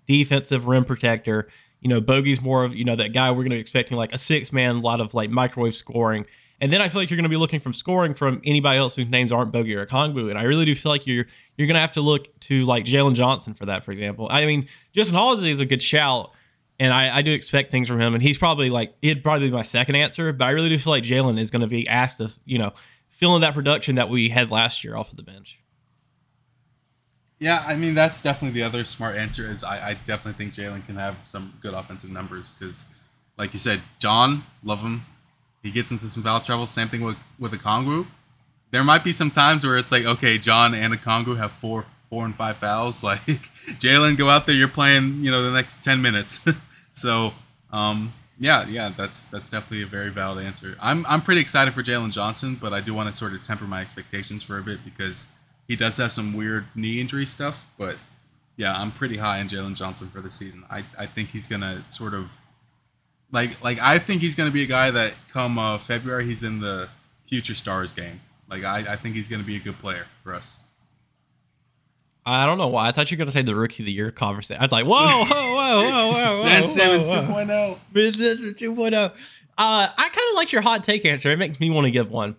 [0.05, 1.47] defensive rim protector
[1.81, 4.13] you know, Bogey's more of, you know, that guy we're going to be expecting like
[4.13, 6.25] a six man, a lot of like microwave scoring.
[6.59, 8.95] And then I feel like you're going to be looking from scoring from anybody else
[8.95, 10.29] whose names aren't Bogey or Okongwu.
[10.29, 12.83] And I really do feel like you're you're going to have to look to like
[12.83, 14.27] Jalen Johnson for that, for example.
[14.31, 16.33] I mean, Justin Holiday is a good shout,
[16.79, 18.13] and I, I do expect things from him.
[18.13, 20.91] And he's probably like he'd probably be my second answer, but I really do feel
[20.91, 22.73] like Jalen is going to be asked to, you know,
[23.09, 25.59] fill in that production that we had last year off of the bench.
[27.39, 29.49] Yeah, I mean that's definitely the other smart answer.
[29.49, 32.85] Is I, I definitely think Jalen can have some good offensive numbers because,
[33.37, 35.05] like you said, John love him.
[35.61, 36.65] He gets into some foul trouble.
[36.65, 38.07] Same thing with with Okongwu.
[38.71, 42.25] There might be some times where it's like, okay, John and Okongwu have four four
[42.25, 43.03] and five fouls.
[43.07, 43.21] Like
[43.79, 44.55] Jalen, go out there.
[44.55, 46.39] You're playing, you know, the next ten minutes.
[46.97, 47.31] so,
[47.71, 50.75] um, yeah, yeah, that's that's definitely a very valid answer.
[50.81, 53.65] I'm I'm pretty excited for Jalen Johnson, but I do want to sort of temper
[53.65, 55.27] my expectations for a bit because
[55.67, 57.97] he does have some weird knee injury stuff, but
[58.55, 60.65] yeah, I'm pretty high on Jalen Johnson for the season.
[60.71, 62.41] I, I think he's gonna sort of
[63.31, 66.61] like like I think he's gonna be a guy that come uh, February he's in
[66.61, 66.89] the
[67.27, 68.21] future stars game.
[68.49, 70.57] Like I, I think he's gonna be a good player for us.
[72.27, 72.87] I don't know why.
[72.87, 74.59] I thought you were gonna say the rookie of the year conversation.
[74.59, 76.43] I was like, whoa, whoa, whoa, whoa, whoa, whoa.
[76.43, 77.45] Ben Simmons whoa, whoa.
[77.45, 77.79] 2.0.
[77.93, 78.93] Ben Simmons 2.0.
[78.95, 79.11] Uh,
[79.57, 81.31] I kind of like your hot take answer.
[81.31, 82.35] It makes me want to give one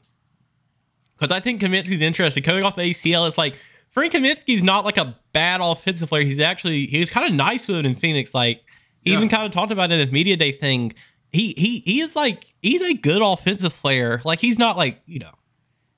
[1.19, 2.43] because I think Kaminsky's interesting.
[2.43, 3.57] Coming off the ACL, it's like
[3.91, 6.23] Frank Kaminsky's not like a bad offensive player.
[6.23, 8.35] He's actually he was kind of nice with it in Phoenix.
[8.35, 8.61] Like
[9.01, 9.17] he Yeah.
[9.17, 10.93] even kind of talked about it in his media day thing.
[11.33, 14.21] He he he is like he's a good offensive player.
[14.25, 15.33] Like he's not like you know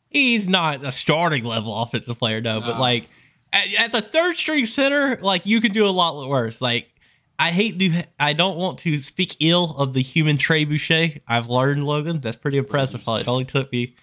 [0.08, 3.08] he's not a starting level offensive player no, but like
[3.52, 6.60] a- as a third string center, like you can do a lot worse.
[6.60, 6.92] Like
[7.38, 11.08] I hate to I don't want to speak ill of the human Trey Boucher.
[11.26, 12.20] I've learned Logan.
[12.20, 13.02] That's pretty impressive.
[13.06, 13.94] It only took me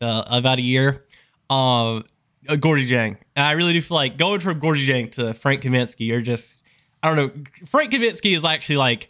[0.00, 1.04] uh, about a year.
[1.50, 2.04] Um,
[2.48, 3.16] uh, Gorgui Dieng.
[3.36, 6.06] I really do feel like going from Gorgui Dieng to Frank Kaminsky.
[6.06, 6.64] You're just
[7.02, 7.66] I don't know.
[7.66, 9.08] Frank Kaminsky is actually like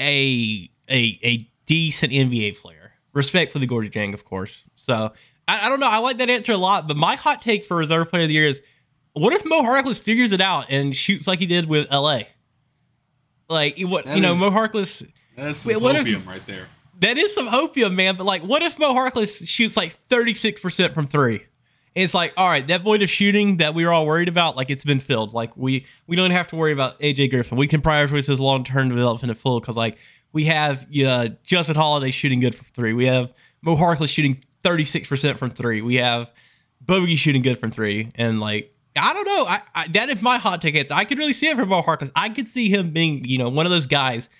[0.00, 2.92] a a a decent NBA player.
[3.12, 4.64] Respect for the Gorgui Dieng, of course.
[4.74, 5.12] So
[5.46, 5.88] I, I don't know.
[5.88, 6.88] I like that answer a lot.
[6.88, 8.62] But my hot take for reserve player of the year is:
[9.14, 12.20] What if Mo Harkless figures it out and shoots like he did with LA?
[13.48, 15.06] Like what That you know, is- Mo Harkless.
[15.36, 16.66] That's some Wait, what if- hopium right there.
[17.00, 18.14] That is some hopium, man.
[18.16, 21.34] But like, what if Mo Harkless shoots like 36% from three?
[21.96, 24.56] And it's like, all right, that void of shooting that we were all worried about,
[24.56, 25.32] like it's been filled.
[25.34, 27.58] Like we we don't have to worry about AJ Griffin.
[27.58, 29.98] We can prioritize his long term development at full because like
[30.32, 32.92] we have uh, Justin Holiday shooting good from three.
[32.94, 35.82] We have Mo Harkless shooting 36% from three.
[35.82, 36.32] We have
[36.80, 38.10] Bogey shooting good from three.
[38.16, 39.44] And like, I don't know.
[39.46, 40.94] I, I that is my hot answer.
[40.94, 42.12] I could really see it from Mo Harkless.
[42.14, 44.30] I could see him being, you know, one of those guys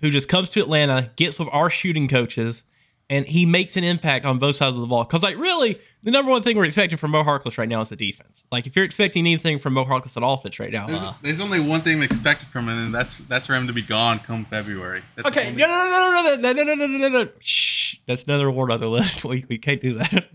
[0.00, 2.64] who just comes to Atlanta, gets with our shooting coaches,
[3.08, 5.04] and he makes an impact on both sides of the ball.
[5.04, 7.88] Because, like, really, the number one thing we're expecting from Mo Harkless right now is
[7.88, 8.44] the defense.
[8.52, 11.40] Like, if you're expecting anything from Mo Harkless at offense right now, There's, uh, there's
[11.40, 14.44] only one thing expected from him, and that's that's for him to be gone come
[14.44, 15.02] February.
[15.14, 17.30] That's okay, no, no, no, no, no, no, no, no, no, no, no.
[17.38, 19.24] Shh, that's another award on the list.
[19.24, 20.26] We we can't do that.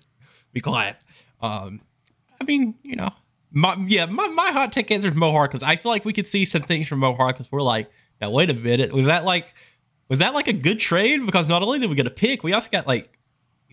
[0.54, 0.98] be quiet.
[1.42, 1.82] Um,
[2.40, 3.10] I mean, you know,
[3.52, 5.64] my yeah, my, my hot take answer is Mo Harkless.
[5.64, 7.52] I feel like we could see some things from Mo Harkless.
[7.52, 9.54] We're like, now wait a minute, was that like,
[10.10, 11.26] was that like a good trade?
[11.26, 13.18] Because not only did we get a pick, we also got like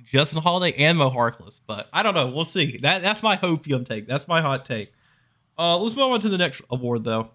[0.05, 1.61] Justin Holiday and Mo Harkless.
[1.67, 2.31] But I don't know.
[2.31, 2.79] We'll see.
[2.79, 4.07] That that's my hopium take.
[4.07, 4.93] That's my hot take.
[5.59, 7.31] Uh, let's move on to the next award though.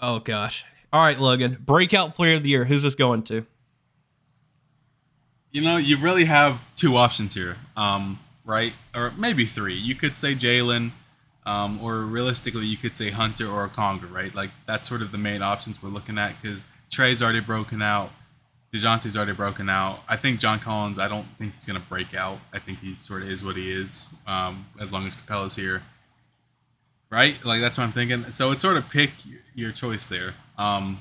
[0.00, 0.64] Oh gosh.
[0.92, 1.58] All right, Logan.
[1.60, 2.64] Breakout player of the year.
[2.64, 3.46] Who's this going to?
[5.50, 8.72] You know, you really have two options here, um, right?
[8.94, 9.74] Or maybe three.
[9.74, 10.92] You could say Jalen,
[11.48, 14.34] um, or realistically, you could say Hunter or Conga, right?
[14.34, 18.10] Like that's sort of the main options we're looking at because Trae's already broken out,
[18.70, 20.00] Dejounte's already broken out.
[20.06, 20.98] I think John Collins.
[20.98, 22.40] I don't think he's gonna break out.
[22.52, 25.82] I think he sort of is what he is, um, as long as Capela's here,
[27.08, 27.42] right?
[27.42, 28.30] Like that's what I'm thinking.
[28.30, 29.12] So it's sort of pick
[29.54, 30.34] your, choice there.
[30.58, 31.00] Um,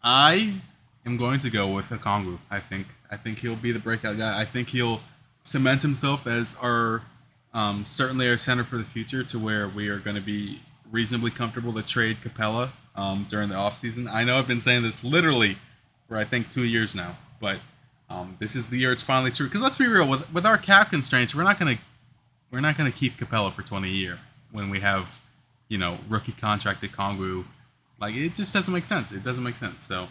[0.00, 0.60] I
[1.04, 2.38] am going to go with Okongwu.
[2.52, 4.40] I think I think he'll be the breakout guy.
[4.40, 5.00] I think he'll
[5.42, 7.02] cement himself as our
[7.56, 10.60] um, certainly our center for the future to where we are going to be
[10.92, 14.12] reasonably comfortable to trade Capela um, during the offseason.
[14.12, 15.56] I know I've been saying this literally
[16.06, 17.60] for I think two years now, but
[18.10, 19.46] um, this is the year it's finally true.
[19.46, 21.78] Because let's be real, with with our cap constraints, we're not gonna
[22.50, 24.18] we're not gonna keep Capela for 20 a year
[24.52, 25.18] when we have
[25.68, 27.46] you know rookie contracted Kongwu.
[27.98, 29.12] Like it just doesn't make sense.
[29.12, 29.82] It doesn't make sense.
[29.82, 30.08] So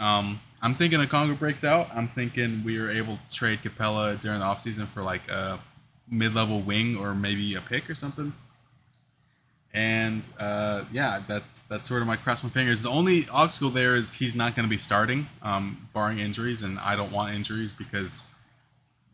[0.00, 1.86] um, I'm thinking a Congo breaks out.
[1.94, 5.30] I'm thinking we are able to trade Capela during the offseason for like
[6.10, 8.32] mid-level wing or maybe a pick or something.
[9.74, 12.82] And uh, yeah, that's that's sort of my cross my fingers.
[12.82, 16.78] The only obstacle there is he's not going to be starting, um, barring injuries, and
[16.78, 18.22] I don't want injuries because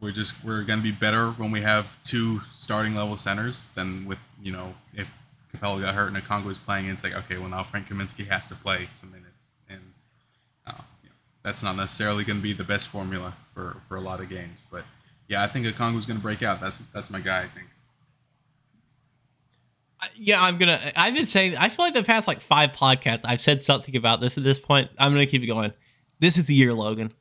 [0.01, 4.05] we're just we're going to be better when we have two starting level centers than
[4.07, 5.09] with you know if
[5.55, 6.87] Capela got hurt and Congo is playing.
[6.89, 9.93] It's like okay, well now Frank Kaminsky has to play some minutes, and
[10.67, 14.01] uh, you know, that's not necessarily going to be the best formula for for a
[14.01, 14.61] lot of games.
[14.73, 14.85] But
[15.29, 16.61] yeah, I think Okongwu's going to break out.
[16.61, 17.43] That's that's my guy.
[17.43, 17.69] I think.
[20.15, 20.79] Yeah, I'm gonna.
[20.97, 21.57] I've been saying.
[21.57, 24.59] I feel like the past like five podcasts, I've said something about this at this
[24.59, 24.91] point.
[24.99, 25.73] I'm gonna keep it going.
[26.21, 27.13] This is the year, Logan,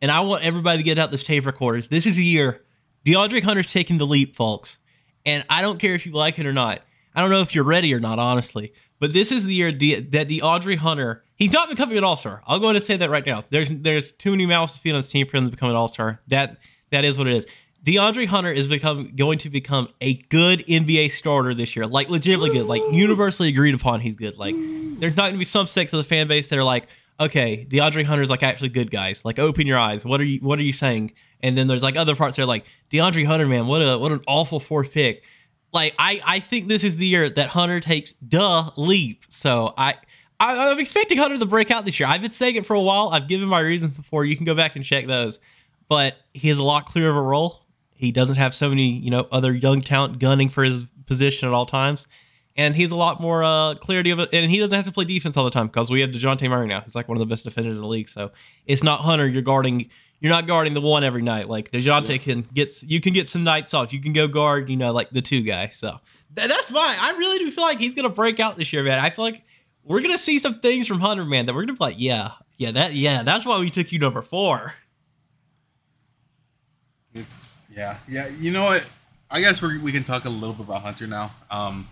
[0.00, 1.88] and I want everybody to get out this tape recorders.
[1.88, 2.62] This is the year
[3.04, 4.78] DeAndre Hunter's taking the leap, folks.
[5.24, 6.80] And I don't care if you like it or not.
[7.14, 8.72] I don't know if you're ready or not, honestly.
[8.98, 12.40] But this is the year De- that DeAndre Hunter, he's not becoming an all star.
[12.46, 13.44] I'll go ahead and say that right now.
[13.50, 15.76] There's there's too many mouths to feed on this team for him to become an
[15.76, 16.20] all star.
[16.28, 16.58] That
[16.92, 17.46] that is what it is.
[17.84, 22.50] DeAndre Hunter is become going to become a good NBA starter this year, like legitimately
[22.50, 24.00] good, like universally agreed upon.
[24.00, 24.38] He's good.
[24.38, 26.86] Like there's not going to be some sects of the fan base that are like,
[27.18, 29.24] okay, DeAndre Hunter's like actually good guys.
[29.24, 30.06] Like open your eyes.
[30.06, 31.12] What are you What are you saying?
[31.42, 34.12] And then there's like other parts that are like DeAndre Hunter, man, what a what
[34.12, 35.24] an awful fourth pick.
[35.72, 39.24] Like I I think this is the year that Hunter takes the leap.
[39.28, 39.94] So I.
[40.40, 42.08] I, I'm expecting Hunter to break out this year.
[42.08, 43.10] I've been saying it for a while.
[43.12, 44.24] I've given my reasons before.
[44.24, 45.38] You can go back and check those.
[45.92, 47.66] But he has a lot clearer of a role.
[47.94, 51.54] He doesn't have so many, you know, other young talent gunning for his position at
[51.54, 52.06] all times.
[52.56, 54.30] And he's a lot more uh, clarity of it.
[54.32, 56.66] And he doesn't have to play defense all the time because we have DeJounte Murray
[56.66, 58.08] now, who's like one of the best defenders in the league.
[58.08, 58.32] So
[58.64, 59.26] it's not Hunter.
[59.26, 61.46] You're guarding, you're not guarding the one every night.
[61.50, 62.16] Like DeJounte Yeah.
[62.16, 63.92] can get, you can get some nights off.
[63.92, 65.68] You can go guard, you know, like the two guy.
[65.68, 65.90] So
[66.34, 68.82] th- that's why I really do feel like he's going to break out this year,
[68.82, 68.98] man.
[68.98, 69.44] I feel like
[69.84, 71.96] we're going to see some things from Hunter, man, that we're going to be like,
[71.98, 74.72] yeah, yeah, that, yeah, that's why we took you number four.
[77.14, 78.28] It's yeah, yeah.
[78.38, 78.84] You know what?
[79.30, 81.32] I guess we we can talk a little bit about Hunter now.
[81.50, 81.88] Um,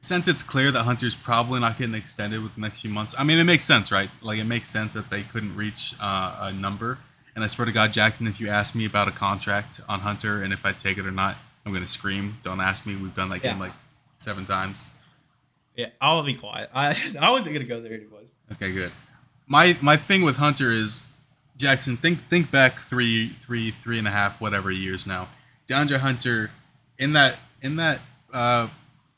[0.00, 3.14] since it's clear that Hunter's probably not getting extended with the next few months.
[3.16, 4.10] I mean, it makes sense, right?
[4.20, 6.98] Like it makes sense that they couldn't reach uh, a number.
[7.34, 10.42] And I swear to God, Jackson, if you ask me about a contract on Hunter
[10.42, 12.38] and if I take it or not, I'm gonna scream.
[12.42, 12.96] Don't ask me.
[12.96, 13.72] We've done that game like
[14.16, 14.88] seven times.
[15.76, 16.68] Yeah, I'll be quiet.
[16.74, 16.88] I,
[17.20, 18.30] I wasn't going to go there anyways.
[18.52, 18.92] Okay, good.
[19.46, 21.02] My my thing with Hunter is
[21.62, 21.96] Jackson.
[21.96, 25.28] Think think back three three three and a half whatever years now.
[25.68, 26.50] DeAndre Hunter
[26.98, 28.00] in that in that
[28.32, 28.68] uh,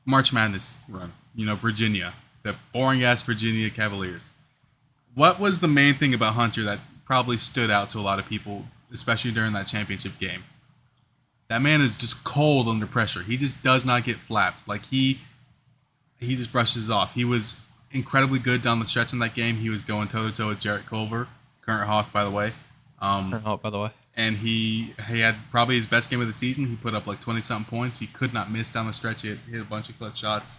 [0.04, 1.12] March Madness run.
[1.35, 4.33] You know Virginia, the boring ass Virginia Cavaliers.
[5.14, 8.26] What was the main thing about Hunter that probably stood out to a lot of
[8.26, 10.44] people, especially during that championship game?
[11.48, 13.22] That man is just cold under pressure.
[13.22, 14.68] He just does not get flapped.
[14.68, 15.20] Like he
[16.20, 17.14] he just brushes off.
[17.14, 17.54] He was
[17.90, 19.57] incredibly good down the stretch in that game.
[19.57, 21.28] He was going toe to toe with Jarrett Culver,
[21.64, 22.53] current Hawk, by the way.
[23.00, 23.90] Um, Oh, by the way.
[24.16, 26.66] and he he had probably his best game of the season.
[26.66, 27.98] He put up like twenty something points.
[27.98, 29.22] He could not miss down the stretch.
[29.22, 30.59] He hit, hit a bunch of clutch shots.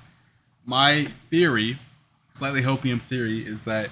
[0.66, 1.80] My theory,
[2.32, 3.90] slightly hopium theory, is that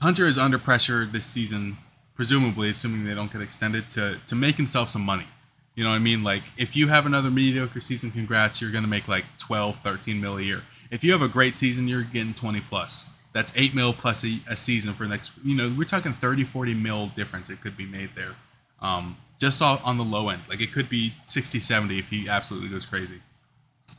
[0.00, 1.78] Hunter is under pressure this season,
[2.14, 5.26] presumably, assuming they don't get extended, to to make himself some money.
[5.74, 6.24] You know what I mean?
[6.24, 10.18] Like, if you have another mediocre season, congrats, you're going to make like 12, 13
[10.20, 10.62] mil a year.
[10.90, 13.04] If you have a great season, you're getting 20 plus.
[13.36, 16.44] That's 8 mil plus a, a season for the next, you know, we're talking 30,
[16.44, 18.32] 40 mil difference it could be made there.
[18.80, 20.40] Um, just on on the low end.
[20.48, 23.20] Like, it could be 60, 70 if he absolutely goes crazy.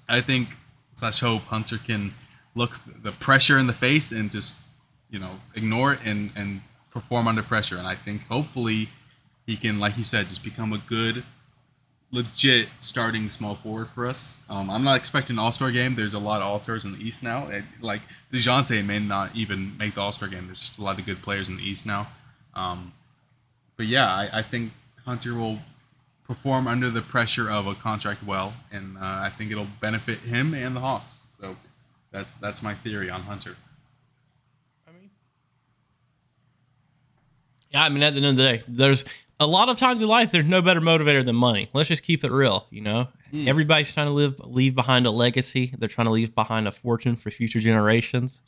[0.10, 0.56] I think
[0.95, 2.15] slash hope Hunter can
[2.56, 4.56] look the pressure in the face and just
[5.12, 7.78] you know ignore it and and perform under pressure.
[7.78, 8.89] And I think hopefully
[9.45, 11.23] he can, like you said, just become a good,
[12.12, 14.36] legit starting small forward for us.
[14.50, 15.96] Um, I'm not expecting an All Star game.
[15.96, 17.48] There's a lot of All Stars in the East now.
[17.48, 20.48] It, like Dejounte may not even make the All Star game.
[20.48, 22.08] There's just a lot of good players in the East now.
[22.54, 22.93] Um,
[23.76, 24.72] but yeah, I, I think
[25.06, 25.60] Hunter will
[26.26, 30.54] perform under the pressure of a contract well, and uh, I think it'll benefit him
[30.54, 31.22] and the Hawks.
[31.30, 31.56] So
[32.12, 33.56] that's that's my theory on Hunter.
[34.88, 35.10] I mean,
[37.72, 39.06] yeah, I mean, at the end of the day, there's
[39.39, 41.69] a lot of times in life, there's no better motivator than money.
[41.73, 43.08] Let's just keep it real, you know?
[43.32, 43.47] Mm.
[43.47, 45.73] Everybody's trying to live, leave behind a legacy.
[45.78, 48.41] They're trying to leave behind a fortune for future generations.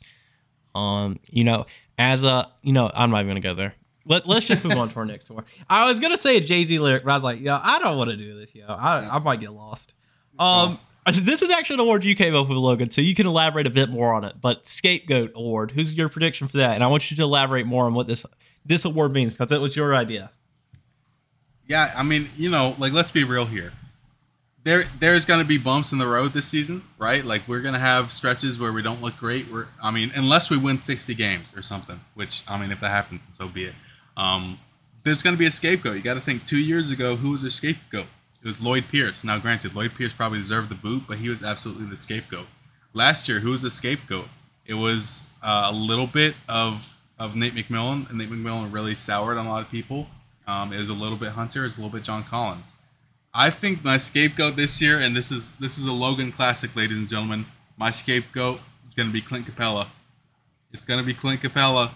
[0.74, 1.66] Um, you know,
[1.98, 3.74] as a, you know, I'm not even gonna go there.
[4.06, 5.44] Let, let's just move on to our next tour.
[5.68, 7.98] I was gonna say a Jay Z lyric, but I was like, yo, I don't
[7.98, 8.66] want to do this, yo.
[8.66, 9.94] I, I might get lost.
[10.38, 13.66] Um, this is actually an award you came up with, Logan, so you can elaborate
[13.66, 14.34] a bit more on it.
[14.40, 16.74] But scapegoat award, who's your prediction for that?
[16.74, 18.24] And I want you to elaborate more on what this
[18.64, 20.30] this award means because it was your idea.
[21.70, 23.72] Yeah, I mean, you know, like let's be real here.
[24.64, 27.24] There, there's going to be bumps in the road this season, right?
[27.24, 29.48] Like we're going to have stretches where we don't look great.
[29.48, 32.88] We're, I mean, unless we win 60 games or something, which I mean, if that
[32.88, 33.74] happens, so be it.
[34.16, 34.58] Um,
[35.04, 35.94] there's going to be a scapegoat.
[35.94, 36.44] You got to think.
[36.44, 38.06] Two years ago, who was the scapegoat?
[38.42, 39.22] It was Lloyd Pierce.
[39.22, 42.46] Now, granted, Lloyd Pierce probably deserved the boot, but he was absolutely the scapegoat.
[42.94, 44.26] Last year, who was the scapegoat?
[44.66, 49.38] It was uh, a little bit of of Nate McMillan, and Nate McMillan really soured
[49.38, 50.08] on a lot of people.
[50.50, 52.72] Um, it was a little bit Hunter, it was a little bit John Collins.
[53.32, 56.98] I think my scapegoat this year, and this is this is a Logan classic, ladies
[56.98, 57.46] and gentlemen.
[57.76, 59.86] My scapegoat is gonna be Clint Capela.
[60.72, 61.92] It's gonna be Clint Capela.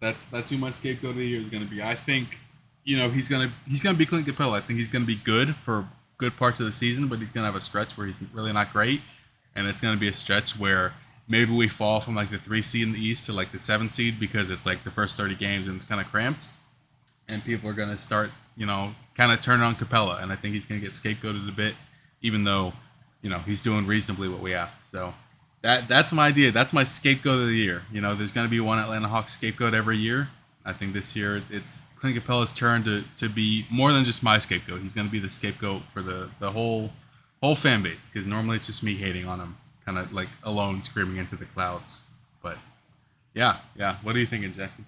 [0.00, 1.82] That's that's who my scapegoat of the year is gonna be.
[1.82, 2.38] I think,
[2.84, 4.54] you know, he's gonna he's gonna be Clint Capela.
[4.54, 5.86] I think he's gonna be good for
[6.16, 8.72] good parts of the season, but he's gonna have a stretch where he's really not
[8.72, 9.02] great,
[9.54, 10.94] and it's gonna be a stretch where
[11.28, 13.90] maybe we fall from like the three seed in the East to like the seven
[13.90, 16.48] seed because it's like the first thirty games and it's kind of cramped.
[17.28, 20.36] And people are going to start, you know, kind of turning on Capela, and I
[20.36, 21.74] think he's going to get scapegoated a bit,
[22.20, 22.72] even though,
[23.22, 24.82] you know, he's doing reasonably what we ask.
[24.82, 25.14] So
[25.62, 26.50] that that's my idea.
[26.50, 27.82] That's my scapegoat of the year.
[27.92, 30.28] You know, there's going to be one Atlanta Hawks scapegoat every year.
[30.64, 34.38] I think this year it's Clint Capela's turn to, to be more than just my
[34.38, 34.80] scapegoat.
[34.80, 36.90] He's going to be the scapegoat for the, the whole
[37.40, 40.82] whole fan base because normally it's just me hating on him, kind of like alone
[40.82, 42.02] screaming into the clouds.
[42.42, 42.58] But
[43.34, 43.96] yeah, yeah.
[44.02, 44.84] What are you thinking, Jackie?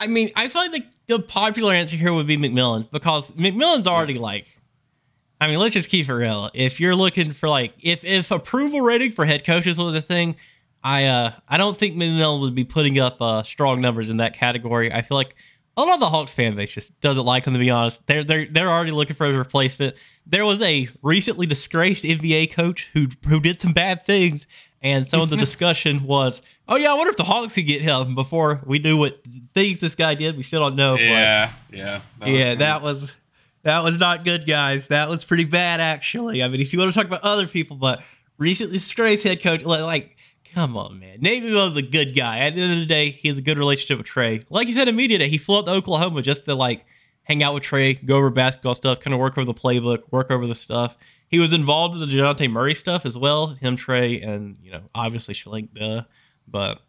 [0.00, 3.86] I mean, I feel like the, the popular answer here would be McMillan because McMillan's
[3.86, 4.46] already like.
[5.40, 6.50] I mean, let's just keep it real.
[6.54, 10.36] If you're looking for like, if if approval rating for head coaches was a thing,
[10.82, 14.34] I uh I don't think McMillan would be putting up uh strong numbers in that
[14.34, 14.92] category.
[14.92, 15.34] I feel like
[15.82, 18.06] a lot of the Hawks fan base just doesn't like him to be honest.
[18.06, 19.96] They're they're they're already looking for a replacement.
[20.26, 24.46] There was a recently disgraced NBA coach who who did some bad things,
[24.82, 27.82] and some of the discussion was, oh yeah, I wonder if the Hawks could get
[27.82, 29.20] him before we knew what
[29.54, 30.36] things this guy did.
[30.36, 30.96] We still don't know.
[30.96, 32.54] Yeah, yeah, that yeah.
[32.54, 33.14] That was
[33.62, 34.88] that was not good, guys.
[34.88, 36.42] That was pretty bad, actually.
[36.42, 38.02] I mean, if you want to talk about other people, but
[38.38, 40.16] recently disgraced head coach, like
[40.54, 41.20] Come on, man.
[41.20, 42.40] Navy McMillan's a good guy.
[42.40, 44.44] At the end of the day, he has a good relationship with Trae.
[44.50, 46.86] Like he said in media day, he flew out to Oklahoma just to like
[47.22, 50.30] hang out with Trae, go over basketball stuff, kind of work over the playbook, work
[50.30, 50.96] over the stuff.
[51.28, 53.48] He was involved in the Dejounte Murray stuff as well.
[53.48, 56.02] Him, Trae, and you know, obviously Schlenk, duh.
[56.48, 56.80] But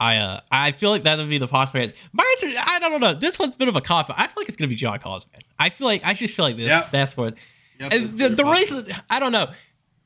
[0.00, 1.96] I uh I feel like that would be the popular answer.
[2.12, 3.14] My answer, I don't know.
[3.14, 4.10] This one's a bit of a cop.
[4.10, 5.42] I feel like it's gonna be John Collins, man.
[5.58, 6.68] I feel like I just feel like this.
[6.68, 6.90] Yep.
[6.90, 7.36] That's what.
[7.78, 8.72] Yep, and the, the race,
[9.10, 9.50] I don't know.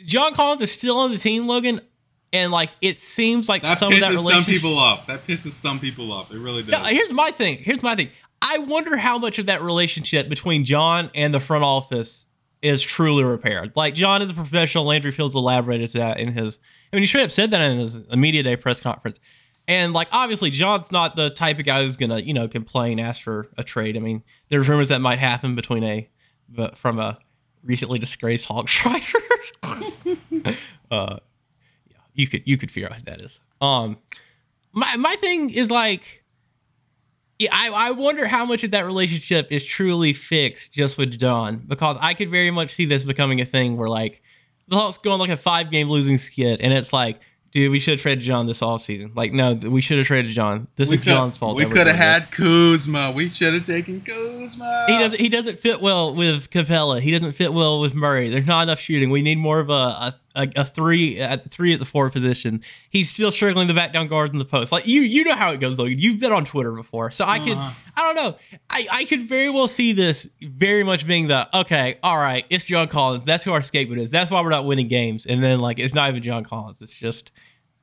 [0.04, 1.80] John Collins is still on the team, Logan
[2.32, 5.06] and like it seems like that some of that relationship some people off.
[5.06, 6.30] That pisses some people off.
[6.30, 6.72] It really does.
[6.72, 7.58] No, here's my thing.
[7.58, 8.08] Here's my thing.
[8.40, 12.28] I wonder how much of that relationship between John and the front office
[12.62, 13.72] is truly repaired.
[13.76, 14.84] Like John is a professional.
[14.84, 16.60] Landry Fields elaborated to that in his.
[16.92, 19.20] I mean, he straight up said that in his media day press conference.
[19.66, 23.22] And like obviously, John's not the type of guy who's gonna you know complain, ask
[23.22, 23.96] for a trade.
[23.96, 26.08] I mean, there's rumors that might happen between a,
[26.48, 27.18] but from a
[27.64, 30.58] recently disgraced Hawks writer.
[30.90, 31.18] uh,
[32.18, 33.40] you could you could figure out what that is.
[33.60, 33.96] Um,
[34.72, 36.24] my my thing is like,
[37.38, 41.64] yeah, I I wonder how much of that relationship is truly fixed just with John
[41.66, 44.20] because I could very much see this becoming a thing where like
[44.66, 47.78] the Hawks go on like a five game losing skid and it's like dude, we
[47.78, 49.16] should have traded John this offseason.
[49.16, 50.68] Like, no, we should have traded John.
[50.76, 51.56] This we is John's fault.
[51.56, 53.12] We could have had Kuzma.
[53.12, 54.84] We should have taken Kuzma.
[54.86, 55.20] He doesn't.
[55.20, 57.00] He doesn't fit well with Capela.
[57.00, 58.28] He doesn't fit well with Murray.
[58.28, 59.10] There's not enough shooting.
[59.10, 62.10] We need more of a, a, a, a three at the three at the four
[62.10, 62.62] position.
[62.90, 64.72] He's still struggling the back down guards in the post.
[64.72, 65.98] Like you, you know how it goes, Logan.
[65.98, 67.56] You've been on Twitter before, so I could.
[67.56, 67.90] Uh-huh.
[67.96, 68.38] I don't know.
[68.70, 71.98] I I could very well see this very much being the okay.
[72.02, 73.24] All right, it's John Collins.
[73.24, 74.10] That's who our scapegoat is.
[74.10, 75.26] That's why we're not winning games.
[75.26, 76.82] And then like it's not even John Collins.
[76.82, 77.32] It's just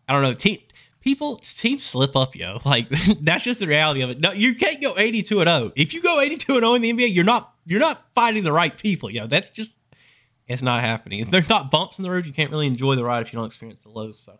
[0.07, 0.33] I don't know.
[0.33, 0.59] Team
[1.01, 2.57] people teams slip up, yo.
[2.65, 4.19] Like that's just the reality of it.
[4.19, 5.71] No, you can't go 82 and 0.
[5.75, 8.51] If you go 82 and 0 in the NBA, you're not you're not fighting the
[8.51, 9.27] right people, yo.
[9.27, 9.77] That's just
[10.47, 11.19] it's not happening.
[11.19, 13.37] If there's not bumps in the road, you can't really enjoy the ride if you
[13.37, 14.19] don't experience the lows.
[14.19, 14.37] So,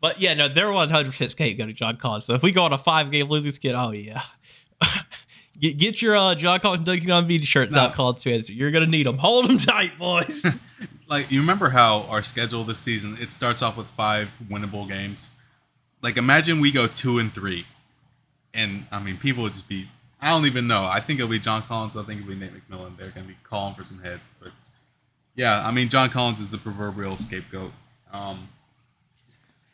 [0.00, 2.24] but yeah, no, they're 100 percent scapegoat to John Collins.
[2.24, 4.22] So if we go on a five game losing skid, oh yeah.
[5.58, 7.80] get, get your uh, John Collins on V shirts no.
[7.80, 8.50] out, Collins fans.
[8.50, 9.18] You're gonna need them.
[9.18, 10.44] Hold them tight, boys.
[11.08, 15.30] like you remember how our schedule this season it starts off with five winnable games.
[16.02, 17.66] Like imagine we go two and three,
[18.52, 19.88] and I mean people would just be.
[20.20, 20.84] I don't even know.
[20.84, 21.96] I think it'll be John Collins.
[21.96, 22.96] I think it'll be Nate McMillan.
[22.96, 24.52] They're gonna be calling for some heads, but
[25.34, 27.72] yeah, I mean John Collins is the proverbial scapegoat.
[28.12, 28.48] Um,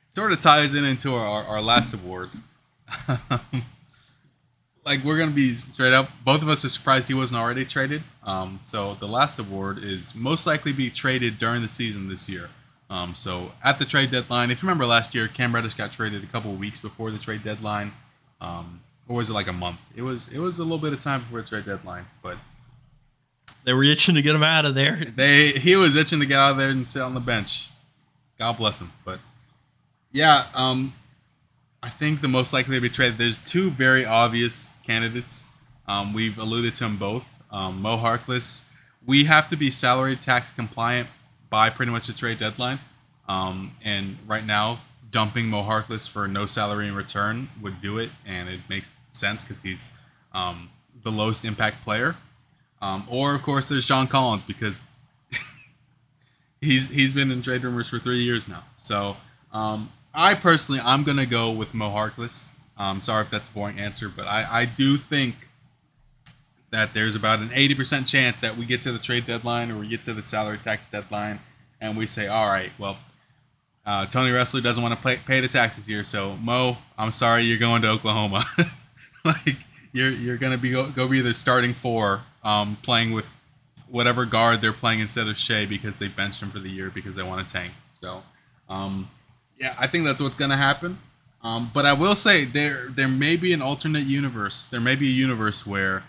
[0.09, 2.31] sort of ties in into our, our, last award.
[4.85, 6.11] like we're gonna be straight up.
[6.25, 8.05] Both of us are surprised he wasn't already traded.
[8.23, 12.51] Um, so the last award is most likely be traded during the season this year.
[12.91, 16.25] Um, so at the trade deadline, if you remember last year, Cam Reddish got traded
[16.25, 17.93] a couple weeks before the trade deadline,
[18.41, 19.85] um, or was it like a month?
[19.95, 22.39] It was it was a little bit of time before the trade deadline, but
[23.69, 24.97] they were itching to get him out of there.
[24.97, 27.69] They he was itching to get out of there and sit on the bench.
[28.39, 29.21] God bless him, but
[30.11, 30.95] yeah, um,
[31.83, 33.19] I think the most likely to be traded.
[33.19, 35.49] There's two very obvious candidates.
[35.87, 37.43] Um, we've alluded to them both.
[37.51, 38.63] Um, Mo Harkless.
[39.05, 41.09] We have to be salary tax compliant
[41.51, 42.81] by pretty much the trade deadline.
[43.29, 48.09] Um, and right now, dumping Mo Harkless for no salary in return would do it,
[48.25, 49.93] and it makes sense because he's
[50.33, 50.71] um,
[51.03, 52.17] the lowest impact player.
[52.81, 54.83] Um, or of course, there's John Collins because
[56.61, 58.65] he's he's been in trade rumors for three years now.
[58.77, 59.17] So
[59.53, 62.49] um, I personally, I'm gonna go with Mo Harkless.
[62.77, 65.35] Um, sorry if that's a boring answer, but I, I do think
[66.71, 69.89] that there's about an 80% chance that we get to the trade deadline or we
[69.89, 71.41] get to the salary tax deadline
[71.81, 72.99] and we say, all right, well,
[73.87, 77.43] uh, Tony Ressler doesn't want to pay, pay the taxes here, so Mo, I'm sorry,
[77.43, 78.45] you're going to Oklahoma.
[79.25, 79.57] like
[79.93, 83.41] you're you're gonna be go, go be the starting four, um, playing with
[83.89, 87.15] whatever guard they're playing instead of Shai because they benched him for the year because
[87.15, 87.73] they want to tank.
[87.91, 88.23] So,
[88.69, 89.11] um,
[89.59, 90.99] yeah, I think that's what's gonna happen.
[91.43, 94.65] Um, but I will say there there may be an alternate universe.
[94.65, 96.05] There may be a universe where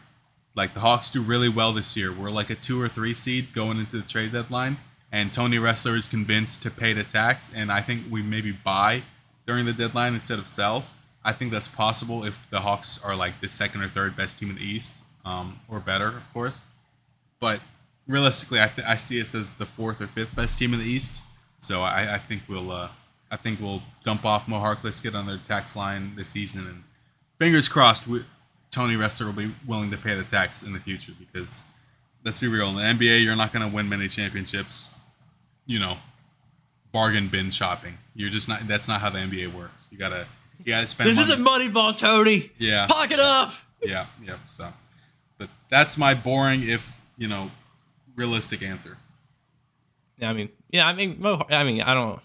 [0.55, 2.11] like the Hawks do really well this year.
[2.11, 4.77] We're like a two or three seed going into the trade deadline,
[5.11, 9.03] and Tony Ressler is convinced to pay the tax, and I think we maybe buy
[9.45, 10.85] during the deadline instead of sell.
[11.23, 14.49] I think that's possible if the Hawks are like the second or third best team
[14.49, 16.65] in the East, um, or better, of course.
[17.39, 17.61] But
[18.07, 20.85] realistically, I, th- I see us as the fourth or fifth best team in the
[20.85, 21.21] East.
[21.57, 22.89] So I, I think we'll uh,
[23.31, 26.83] I think we'll dump off Mo Harkless, get on their tax line this season, and
[27.37, 28.25] fingers crossed, we,
[28.71, 31.61] Tony Ressler will be willing to pay the tax in the future because
[32.23, 34.91] let's be real, in the NBA, you're not going to win many championships.
[35.65, 35.97] You know,
[36.91, 37.97] bargain bin shopping.
[38.15, 38.67] You're just not.
[38.67, 39.87] That's not how the NBA works.
[39.91, 40.25] You gotta
[40.59, 41.07] you gotta spend.
[41.07, 41.33] This money.
[41.33, 42.51] isn't Moneyball, Tony.
[42.57, 42.87] Yeah.
[42.87, 43.53] Pocket up.
[43.83, 44.37] Yeah, yeah.
[44.47, 44.67] So,
[45.69, 47.51] that's my boring, if you know,
[48.15, 48.97] realistic answer.
[50.17, 51.41] Yeah, I mean, yeah, I mean, Mo.
[51.49, 52.19] I mean, I don't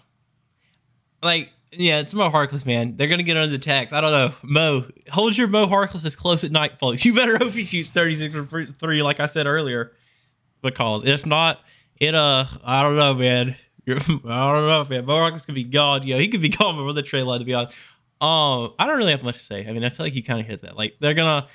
[1.23, 1.51] like.
[1.71, 2.95] Yeah, it's Mo Harkless, man.
[2.95, 3.91] They're gonna get under the tax.
[3.91, 4.31] I don't know.
[4.43, 7.03] Mo, hold your Mo Harkless as close at night, folks.
[7.03, 9.91] You better hope he shoots thirty six for three, like I said earlier.
[10.61, 11.59] Because if not,
[11.99, 13.55] it uh, I don't know, man.
[13.87, 15.05] I don't know, man.
[15.05, 16.03] Mo Harkless could be gone.
[16.03, 17.39] Yo, he could be gone before the trade line.
[17.39, 17.75] To be honest,
[18.21, 19.67] um, I don't really have much to say.
[19.67, 20.77] I mean, I feel like you kind of hit that.
[20.77, 21.47] Like they're gonna.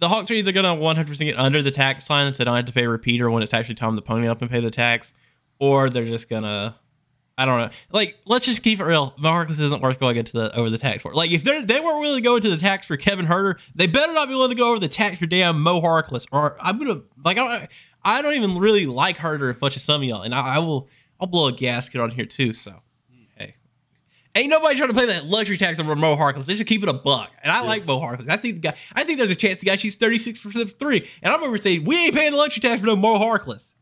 [0.00, 2.64] The Hawks are either gonna 100% get under the tax line so they don't have
[2.66, 5.12] to pay repeater when it's actually time to pony up and pay the tax,
[5.58, 6.76] or they're just gonna
[7.38, 7.70] I don't know.
[7.92, 9.14] Like, let's just keep it real.
[9.16, 11.14] Marcus isn't worth going into the over the tax for.
[11.14, 13.86] Like, if they they weren't willing to go into the tax for Kevin Huerter, they
[13.86, 16.26] better not be willing to go over the tax for damn Mo Harkless.
[16.32, 17.70] Or I'm gonna like I don't
[18.02, 20.58] I don't even really like Huerter as much as some of y'all, and I, I
[20.58, 20.88] will
[21.20, 22.52] I'll blow a gasket on here too.
[22.52, 22.74] So
[24.34, 26.46] ain't nobody trying to pay that luxury tax over Mo Harkless.
[26.46, 27.30] They should keep it a buck.
[27.42, 28.28] And I like Mo Harkless.
[28.28, 28.74] I think the guy.
[28.94, 31.06] I think there's a chance the guy shoots 36 percent three.
[31.22, 33.74] And I remember saying we ain't paying the luxury tax for no Mo Harkless.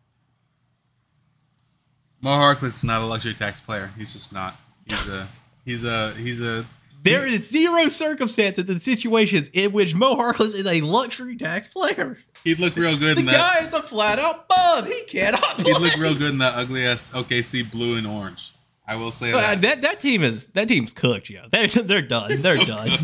[2.21, 3.91] Mo Harkless is not a luxury tax player.
[3.97, 4.57] He's just not.
[4.89, 5.29] He's a
[5.65, 6.65] he's a he's a
[7.03, 12.19] There is zero circumstances and situations in which Mo Harkless is a luxury tax player.
[12.45, 13.61] he'd look real good The in that.
[13.61, 14.87] guy is a flat out bum.
[14.87, 15.73] He cannot play.
[15.73, 18.53] He'd look real good in that ugly ass OKC blue and orange.
[18.89, 19.61] I will say Uh, that.
[19.63, 21.43] that that team is that team's cooked, yo.
[21.51, 22.29] They, they're done.
[22.39, 22.89] They're So done.
[22.91, 23.01] good.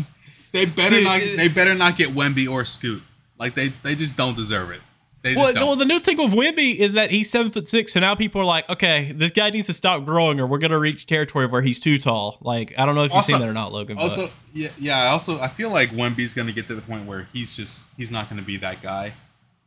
[0.53, 1.21] They better Dude, not.
[1.37, 3.01] They better not get Wemby or Scoot.
[3.39, 4.81] Like they they just don't deserve it.
[5.23, 7.93] They just Well, well, the new thing with Wemby is that he's seven foot six,
[7.93, 10.77] so now people are like, okay, this guy needs to stop growing, or we're gonna
[10.79, 12.37] reach territory where he's too tall.
[12.41, 13.95] Like, I don't know if you've Also- seen that or not, Logan.
[13.95, 14.97] but- Also, yeah, yeah.
[15.03, 18.11] I Also, I feel like Wemby's gonna get to the point where he's just he's
[18.11, 19.13] not gonna be that guy.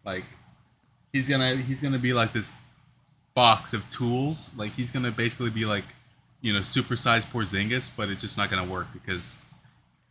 [0.04, 0.24] Like,
[1.12, 2.54] he's gonna he's gonna be like this
[3.34, 4.50] box of tools.
[4.56, 5.84] Like he's gonna basically be like,
[6.40, 9.36] you know, supersized Porzingis, but it's just not gonna work because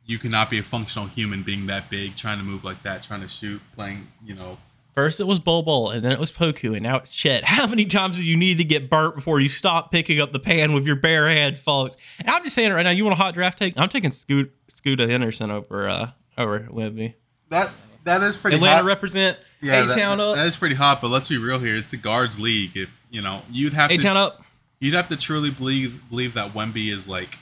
[0.05, 3.21] you cannot be a functional human being that big, trying to move like that, trying
[3.21, 4.57] to shoot, playing, you know.
[4.93, 7.43] First it was Bol Bol, and then it was Poku, and now it's Chet.
[7.45, 10.39] How many times do you need to get burnt before you stop picking up the
[10.39, 11.97] pan with your bare hand, folks?
[12.19, 12.91] And I'm just saying it right now.
[12.91, 13.77] You want a hot draft take?
[13.77, 17.15] I'm taking Scoot Scooter Henderson over uh over Wemby.
[17.49, 17.71] That
[18.05, 18.55] that is pretty.
[18.57, 18.85] Atlanta hot.
[18.85, 20.35] represent Yeah, A that- Town up.
[20.35, 21.01] that is pretty hot.
[21.01, 22.77] But let's be real here; it's a guards league.
[22.77, 24.44] If you know, you'd have A to Town up.
[24.79, 27.37] You'd have to truly believe believe that Wemby is like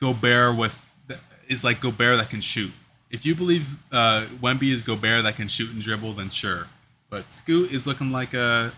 [0.00, 0.96] Gobert with
[1.48, 2.70] is like Gobert that can shoot.
[3.10, 6.68] If you believe uh, Wemby is Gobert that can shoot and dribble, then sure.
[7.10, 8.72] But Scoot is looking like a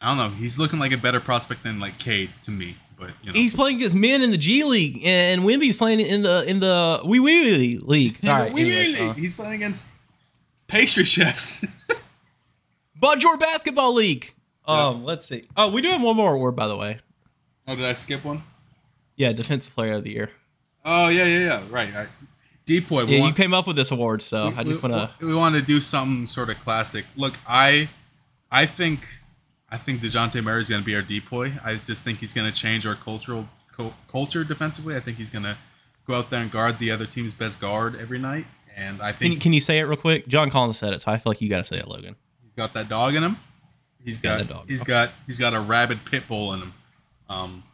[0.00, 0.36] I don't know.
[0.36, 2.76] He's looking like a better prospect than like Cade to me.
[2.98, 6.22] But you know, He's playing against men in the G League, and Wemby's playing in
[6.22, 8.18] the in the Wee Wee League.
[8.22, 9.86] Yeah, All but right, we anyways, really- uh, he's playing against
[10.66, 11.62] pastry chefs.
[13.00, 14.32] Budjor Basketball League.
[14.68, 15.44] Um, let's see.
[15.56, 16.98] Oh, we do have one more award, by the way.
[17.68, 18.42] oh, did I skip one?
[19.16, 20.30] Yeah, Defensive Player of the Year.
[20.84, 21.62] Oh yeah, yeah, yeah.
[21.70, 21.92] Right.
[21.94, 22.08] right.
[22.66, 23.06] Depoy.
[23.06, 25.10] we Yeah, you came up with this award, so I just want to.
[25.24, 27.04] we want to do something sort of classic.
[27.16, 27.88] Look, I
[28.50, 29.06] I think
[29.70, 31.58] I think Dejounte Murray is going to be our depoy.
[31.64, 34.96] I just think he's going to change our cultural co- culture defensively.
[34.96, 35.56] I think he's going to
[36.06, 38.46] go out there and guard the other team's best guard every night.
[38.76, 40.28] And I think you- can you say it real quick?
[40.28, 42.14] John Collins said it, so I feel like you got to say it, Logan.
[42.42, 43.36] he's got that dog in him.
[44.06, 44.68] He's got the dog.
[44.68, 46.74] he's got he's got a rabid pit bull in him.
[47.28, 47.64] Um,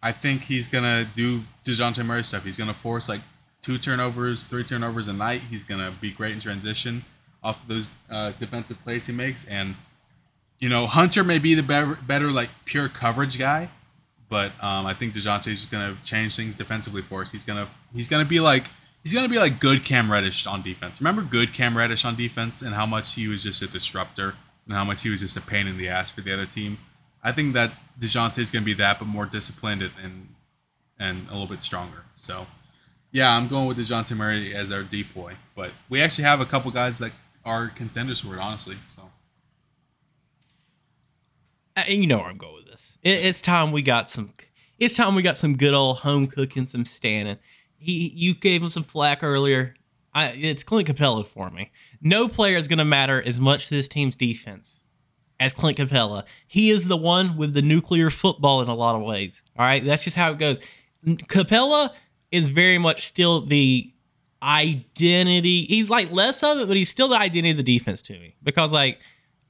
[0.00, 2.44] I think he's gonna do Dejounte Murray stuff.
[2.44, 3.20] He's gonna force like
[3.60, 5.42] two turnovers, three turnovers a night.
[5.50, 7.04] He's gonna be great in transition
[7.42, 9.44] off of those uh, defensive plays he makes.
[9.46, 9.74] And
[10.60, 13.68] you know, Hunter may be the better, better like pure coverage guy,
[14.28, 17.32] but um, I think Dejounte's just gonna change things defensively for us.
[17.32, 18.66] He's gonna he's gonna be like
[19.02, 21.00] he's gonna be like good Cam Reddish on defense.
[21.00, 24.36] Remember good Cam Reddish on defense and how much he was just a disruptor
[24.70, 26.78] and how much he was just a pain in the ass for the other team.
[27.24, 30.28] I think that Dejounte is gonna be that, but more disciplined and
[30.98, 32.04] and, a little bit stronger.
[32.14, 32.46] So
[33.10, 36.70] Yeah, I'm going with Dejounte Murray as our depoy, but we actually have a couple
[36.70, 37.10] guys that
[37.44, 38.76] are contenders for it, honestly.
[38.86, 39.10] So
[41.76, 42.96] Uh, And you know where I'm going with this.
[43.02, 44.32] It, it's time we got some.
[44.78, 47.38] It's time we got some good old home cooking, some standing.
[47.76, 49.74] He, you gave him some flack earlier.
[50.12, 51.70] I, it's Clint Capela for me.
[52.00, 54.84] No player is going to matter as much to this team's defense
[55.38, 56.24] as Clint Capela.
[56.46, 59.42] He is the one with the nuclear football in a lot of ways.
[59.58, 60.60] All right, that's just how it goes.
[61.04, 61.90] Capela
[62.30, 63.90] is very much still the
[64.42, 65.62] identity.
[65.62, 68.34] He's like less of it, but he's still the identity of the defense to me.
[68.42, 69.00] Because like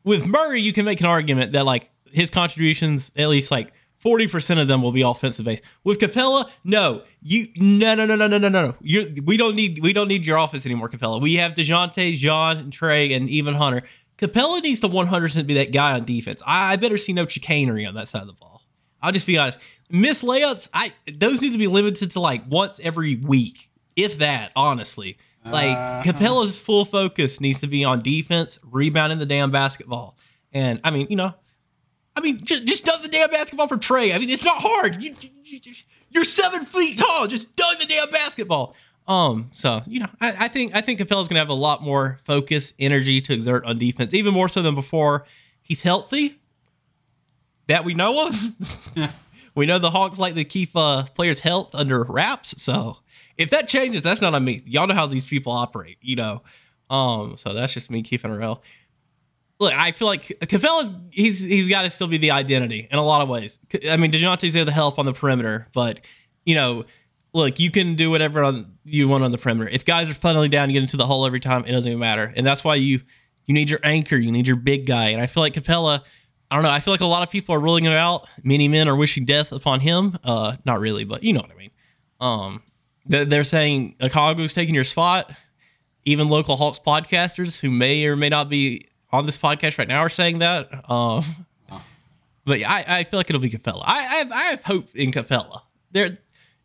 [0.05, 4.27] with Murray, you can make an argument that like his contributions, at least like forty
[4.27, 5.63] percent of them, will be offensive based.
[5.85, 8.75] With Capela, no, you no no no no no no no.
[8.83, 11.23] You we don't need we don't need your offense anymore, Capela.
[11.23, 13.83] We have Dejounte, John, and Trae, and even Hunter.
[14.19, 16.43] Capela needs to one hundred percent be that guy on defense.
[16.47, 18.63] I, I better see no chicanery on that side of the ball.
[19.01, 19.59] I'll just be honest.
[19.91, 24.53] Miss layups, I those need to be limited to like once every week, if that.
[24.57, 26.03] Honestly, like Uh-huh.
[26.05, 30.17] Capella's full focus needs to be on defense, rebounding the damn basketball.
[30.53, 31.33] And I mean, you know,
[32.21, 34.15] I mean, just just dunk the damn basketball for Trae.
[34.15, 35.03] I mean, it's not hard.
[35.03, 35.75] You, you, you
[36.11, 37.27] you're seven feet tall.
[37.27, 38.77] Just dunk the damn basketball.
[39.09, 42.19] Um, so you know, I, I think I think Capela's gonna have a lot more
[42.25, 45.27] focus, energy to exert on defense, even more so than before.
[45.63, 46.37] He's healthy.
[47.69, 49.11] That we know of.
[49.55, 52.61] we know the Hawks like to keep uh, players' health under wraps.
[52.63, 52.99] So
[53.39, 54.63] if that changes, that's not on me.
[54.67, 56.43] Y'all know how these people operate, you know.
[56.91, 58.63] Um, so that's just me keeping it real.
[59.61, 63.05] Look, I feel like Capela's he's he's got to still be the identity in a
[63.05, 63.61] lot of ways.
[63.89, 66.01] I mean, Dejounte's there to help on the perimeter, but
[66.47, 66.87] you know,
[67.35, 69.69] look, you can do whatever on, you want on the perimeter.
[69.71, 72.01] If guys are funneling down, you get into the hole every time, it doesn't even
[72.01, 72.33] matter.
[72.35, 73.01] And that's why you
[73.47, 75.11] you need your anchor, you need your big guy.
[75.11, 76.01] And I feel like Capela,
[76.51, 78.29] I don't know, I feel like a lot of people are ruling him out.
[78.45, 80.17] Many men are wishing death upon him.
[80.25, 81.71] Uh, not really, but you know what I mean.
[82.21, 82.63] Um,
[83.07, 85.33] they're, saying Okongwu's taking your spot.
[86.05, 90.01] Even local Hawks podcasters who may or may not be on this podcast right now
[90.01, 90.69] are saying that.
[90.91, 91.23] Um,
[92.45, 93.83] but yeah, I, I feel like it'll be Capela.
[93.85, 95.61] I, I have I have hope in Capela.
[95.93, 96.19] There,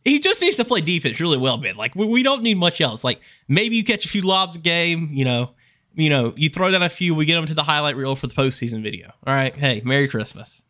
[0.03, 1.75] he just needs to play defense really well, man.
[1.75, 3.03] Like we, we don't need much else.
[3.03, 5.09] Like maybe you catch a few lobs a game.
[5.11, 5.51] You know,
[5.95, 7.13] you know, you throw down a few.
[7.15, 9.07] We get them to the highlight reel for the postseason video.
[9.27, 10.63] All right, hey, Merry Christmas.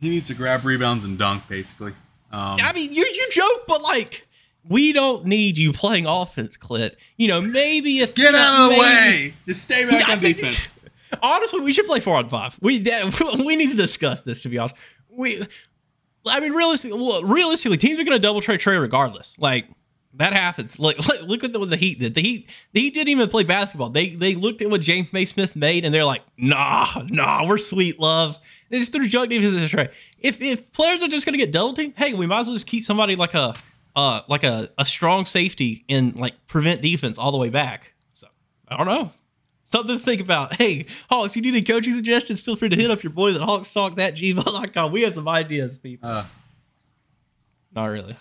[0.00, 1.92] he needs to grab rebounds and dunk, basically.
[2.32, 4.26] Um, I mean, you you joke, but like.
[4.64, 6.94] We don't need you playing offense, Clint.
[7.16, 9.34] You know, maybe if get out of the maybe- way.
[9.44, 10.71] Just stay back Yeah, on defense.
[11.22, 12.58] Honestly, we should play four on five.
[12.60, 12.84] We
[13.38, 14.42] we need to discuss this.
[14.42, 14.76] To be honest,
[15.10, 15.44] we.
[16.28, 19.38] I mean, realistically, realistically, teams are going to double trade Trae regardless.
[19.40, 19.66] Like
[20.14, 20.78] that happens.
[20.78, 22.14] Like, like look at the, what the Heat did.
[22.14, 23.90] The Heat, the Heat didn't even play basketball.
[23.90, 27.58] They they looked at what James May Smith made, and they're like, nah, nah, we're
[27.58, 28.38] sweet love.
[28.68, 29.92] They just threw junk defense at Trae.
[30.18, 32.56] If if players are just going to get double teamed, hey, we might as well
[32.56, 33.54] just keep somebody like a
[33.96, 37.94] uh like a, a strong safety and like prevent defense all the way back.
[38.12, 38.26] So
[38.68, 39.12] I don't know.
[39.72, 40.54] Something to think about.
[40.54, 42.40] Hey, Hawks, you need any coaching suggestions?
[42.40, 44.92] Feel free to hit up your boys at hoxtalks at gmail.com.
[44.92, 46.08] We have some ideas, people.
[46.08, 46.26] Uh,
[47.74, 48.14] Not really.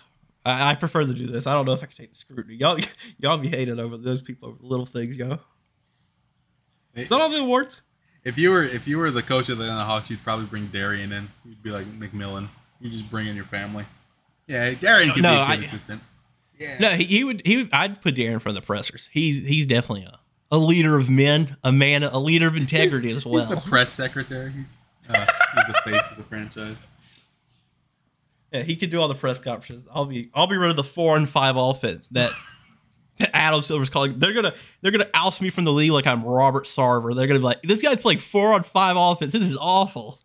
[0.45, 1.45] I, I prefer to do this.
[1.47, 2.55] I don't know if I can take the scrutiny.
[2.55, 2.77] Y'all,
[3.19, 5.37] y'all be hated over those people over little things, yo.
[6.95, 7.83] Is that all the awards?
[8.23, 10.67] if you were if you were the coach of the Atlanta Hawks, you'd probably bring
[10.67, 11.29] Darian in.
[11.45, 12.47] You'd be like McMillan.
[12.79, 13.85] You just bring in your family.
[14.47, 16.01] Yeah, Darian could No, be a good I- assistant.
[16.59, 16.77] Yeah.
[16.79, 17.41] No, he, he would.
[17.45, 19.09] He, would, I'd put Darian in front of the pressers.
[19.11, 20.19] He's he's definitely a,
[20.51, 23.45] a leader of men, a man, a leader of integrity as well.
[23.45, 24.51] He's the press secretary.
[24.51, 25.25] He's uh,
[25.55, 26.77] he's the face of the franchise.
[28.51, 29.87] Yeah, he could do all the press conferences.
[29.93, 32.31] I'll be I'll be rid of the four and five offense that,
[33.33, 34.19] Adam Silver's calling.
[34.19, 37.15] They're gonna they're gonna oust me from the league like I'm Robert Sarver.
[37.15, 39.31] They're gonna be like, this guy's playing four on five offense.
[39.31, 40.19] This is awful.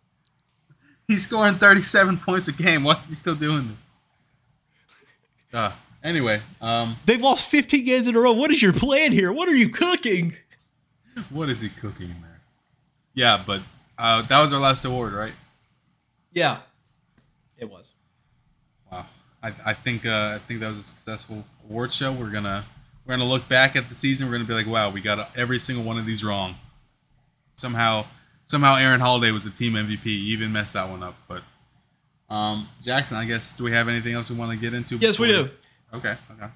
[1.07, 2.83] He's scoring 37 points a game.
[2.83, 3.85] What's he still doing this?
[5.53, 5.71] Uh,
[6.07, 8.33] anyway, um, They've lost 15 games in a row.
[8.33, 9.31] What is your plan here?
[9.31, 10.33] What are you cooking?
[11.29, 12.41] what is he cooking in there?
[13.13, 13.61] Yeah, but
[13.97, 15.33] uh, that was our last award, right?
[16.33, 16.59] Yeah,
[17.57, 17.93] it was.
[18.91, 19.05] Wow.
[19.41, 22.11] I, I think uh, I think that was a successful award show.
[22.11, 22.63] We're gonna
[23.05, 24.27] we're gonna look back at the season.
[24.27, 26.55] We're gonna be like, wow, we got every single one of these wrong.
[27.55, 28.05] Somehow
[28.45, 30.03] somehow Aaron Holiday was the team MVP.
[30.03, 31.15] He even messed that one up.
[31.27, 31.41] But
[32.29, 34.97] um, Jackson, I guess do we have anything else we want to get into?
[34.97, 35.49] Yes, we do.
[35.93, 36.09] Okay.
[36.31, 36.43] Okay.
[36.43, 36.51] okay.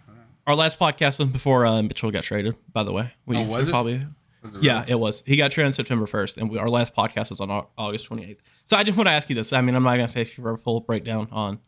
[0.48, 2.56] Our last podcast was before uh, Mitchell got traded.
[2.74, 3.72] By the way, we Oh, was it?
[3.72, 4.02] probably
[4.42, 4.92] Was it Yeah, really?
[4.92, 5.24] it was.
[5.26, 8.38] He got traded on September 1st, and we, our last podcast was on August 28th.
[8.66, 9.54] So I just want to ask you this.
[9.54, 11.60] I mean, I'm not going to say for a full breakdown on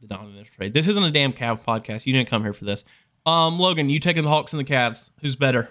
[0.00, 0.74] the Donovan trade.
[0.74, 2.06] This isn't a damn Cav podcast.
[2.06, 2.84] You didn't come here for this.
[3.26, 5.10] Um, Logan, you taking the Hawks and the Cavs?
[5.20, 5.70] Who's better?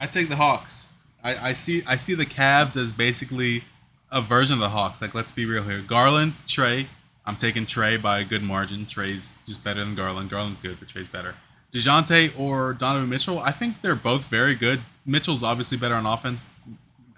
[0.00, 0.86] I take the Hawks.
[1.24, 3.64] I, I see I see the Cavs as basically
[4.12, 5.02] a version of the Hawks.
[5.02, 5.80] Like let's be real here.
[5.80, 6.86] Garland, Trae.
[7.28, 8.86] I'm taking Trae by a good margin.
[8.86, 10.30] Trae's just better than Garland.
[10.30, 11.34] Garland's good, but Trae's better.
[11.74, 13.38] Dejounte or Donovan Mitchell.
[13.38, 14.80] I think they're both very good.
[15.04, 16.48] Mitchell's obviously better on offense.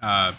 [0.01, 0.33] Uh,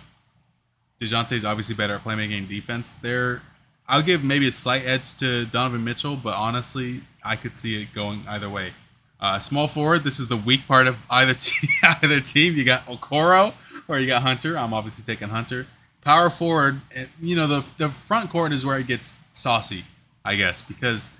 [1.00, 2.92] Dejounte's obviously better at playmaking and defense.
[2.92, 3.40] They're
[3.88, 7.94] I'll give maybe a slight edge to Donovan Mitchell, but honestly, I could see it
[7.94, 8.74] going either way.
[9.18, 11.70] Uh, small forward, this is the weak part of either team.
[11.82, 13.54] either team, you got Okoro
[13.88, 14.58] or you got Hunter.
[14.58, 15.66] I'm obviously taking Hunter.
[16.02, 16.80] Power forward,
[17.20, 19.84] you know the the front court is where it gets saucy,
[20.24, 21.10] I guess, because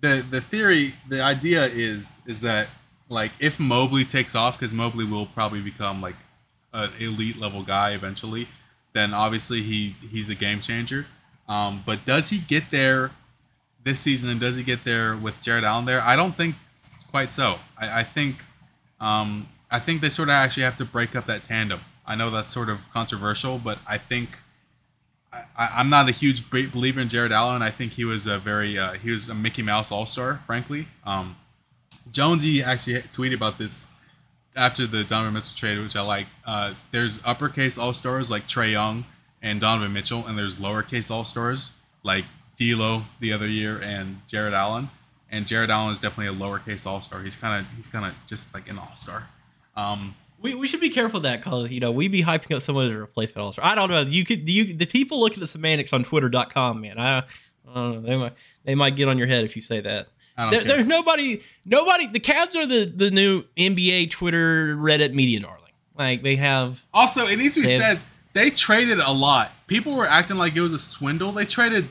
[0.00, 2.68] the the theory, the idea is is that
[3.08, 6.16] like if Mobley takes off, because Mobley will probably become like
[6.72, 8.48] an elite level guy eventually,
[8.92, 11.06] then obviously he he's a game changer.
[11.48, 13.10] Um, but does he get there
[13.82, 16.00] this season, and does he get there with Jarrett Allen there?
[16.00, 16.54] I don't think
[17.10, 17.58] quite so.
[17.76, 18.44] I, I think
[19.00, 21.80] um, I think they sort of actually have to break up that tandem.
[22.10, 24.38] I know that's sort of controversial, but I think
[25.32, 27.62] I, am not a huge believer in Jarrett Allen.
[27.62, 30.88] I think he was a very uh, he was a Mickey Mouse All Star, frankly.
[31.06, 31.36] Um,
[32.10, 33.86] Jonesy actually tweeted about this
[34.56, 36.38] after the Donovan Mitchell trade, which I liked.
[36.44, 39.04] Uh, there's uppercase All Stars like Trae Young
[39.40, 41.70] and Donovan Mitchell, and there's lowercase All Stars
[42.02, 42.24] like
[42.56, 44.90] D'Lo the other year and Jarrett Allen.
[45.30, 47.22] And Jarrett Allen is definitely a lowercase All Star.
[47.22, 49.28] He's kind of he's kind of just like an All Star.
[49.76, 52.62] Um, we, we should be careful of that because you know we be hyping up
[52.62, 53.64] someone as a replacement all.
[53.64, 54.00] I don't know.
[54.00, 56.98] You could you the people looking at semantics on Twitter.com, man.
[56.98, 57.22] I, I
[57.74, 58.08] don't know.
[58.08, 58.32] They might
[58.64, 60.08] they might get on your head if you say that.
[60.50, 62.06] There, there's nobody nobody.
[62.06, 65.72] The Cavs are the the new NBA Twitter Reddit media darling.
[65.98, 66.82] Like they have.
[66.94, 69.52] Also, it needs to be they said have, they traded a lot.
[69.66, 71.32] People were acting like it was a swindle.
[71.32, 71.88] They traded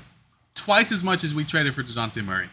[0.55, 2.49] twice as much as we traded for Dejounte Murray.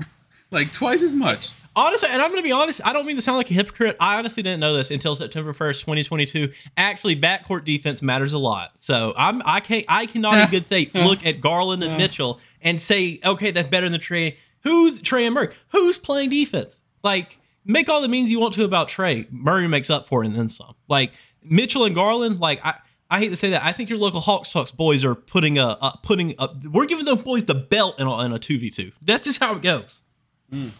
[0.50, 3.22] like twice as much honestly, and I'm going to be honest, I don't mean to
[3.22, 3.96] sound like a hypocrite.
[4.00, 6.52] I honestly didn't know this until September 1st, 2022.
[6.76, 8.76] Actually, backcourt defense matters a lot.
[8.78, 12.80] So I'm I can't I cannot in good faith look at Garland and Mitchell and
[12.80, 14.36] say, okay, that's better than Trae.
[14.62, 15.48] Who's Trae and Murray?
[15.70, 16.82] Who's playing defense?
[17.02, 19.30] Like, make all the means you want to about Trae.
[19.32, 20.74] Murray makes up for it and then some.
[20.88, 21.12] Like
[21.42, 22.74] Mitchell and Garland, like I.
[23.10, 23.62] I hate to say that.
[23.62, 27.18] I think your local HoxTalks boys are putting a, a putting a, we're giving them
[27.18, 28.90] boys the belt in a, in a 2v2.
[29.02, 30.02] That's just how it goes.
[30.50, 30.70] Mm.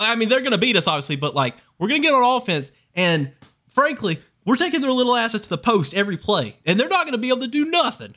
[0.00, 2.36] I mean, they're going to beat us, obviously, but like we're going to get on
[2.40, 3.32] offense, and
[3.68, 7.12] frankly, we're taking their little assets to the post every play, and they're not going
[7.12, 8.14] to be able to do nothing.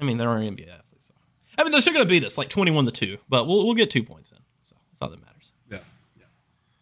[0.00, 1.06] I mean, they're NBA athletes.
[1.06, 1.14] So.
[1.58, 3.74] I mean, they're still going to beat us like twenty-one to two, but we'll we'll
[3.74, 5.52] get two points in, so that's all that matters.
[5.70, 5.78] Yeah,
[6.16, 6.24] yeah.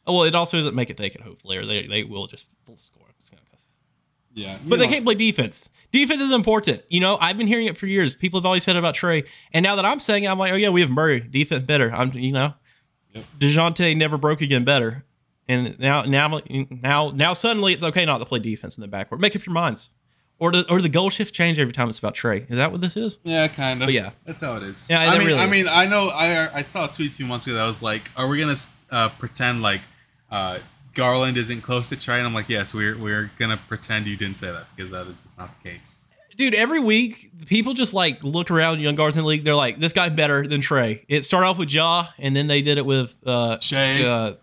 [0.06, 1.20] Oh well, it also doesn't make it take it.
[1.20, 3.02] Hopefully, or they they will just full score.
[4.34, 4.76] Yeah, but know.
[4.76, 5.68] they can't play defense.
[5.90, 6.82] Defense is important.
[6.88, 8.14] You know, I've been hearing it for years.
[8.14, 9.28] People have always said about Trae.
[9.52, 11.20] and now that I'm saying it, I'm like, oh yeah, we have Murray.
[11.20, 11.92] Defense better.
[11.92, 12.54] I'm, you know,
[13.12, 13.24] Yep.
[13.38, 15.04] Dejounte never broke again better,
[15.48, 16.40] and now now
[16.70, 19.20] now now suddenly it's okay not to play defense in the backcourt.
[19.20, 19.92] Make up your minds.
[20.38, 22.50] Or, the or the goal shift change every time it's about Trae.
[22.50, 23.20] Is that what this is?
[23.22, 23.86] Yeah, kind of.
[23.86, 24.88] But yeah, that's how it is.
[24.90, 26.08] Yeah, I mean, really I mean, I know.
[26.08, 28.56] I I saw a tweet a few months ago that was like, "Are we gonna
[28.90, 29.82] uh, pretend like
[30.32, 30.58] uh,
[30.94, 34.36] Garland isn't close to Trae?" And I'm like, "Yes, we're we're gonna pretend you didn't
[34.36, 35.98] say that because that is just not the case."
[36.36, 39.44] Dude, every week people just like look around young guards in the league.
[39.44, 41.04] They're like, this guy's better than Trae.
[41.08, 44.02] It started off with Ja, and then they did it with uh, Shai.
[44.02, 44.34] Uh,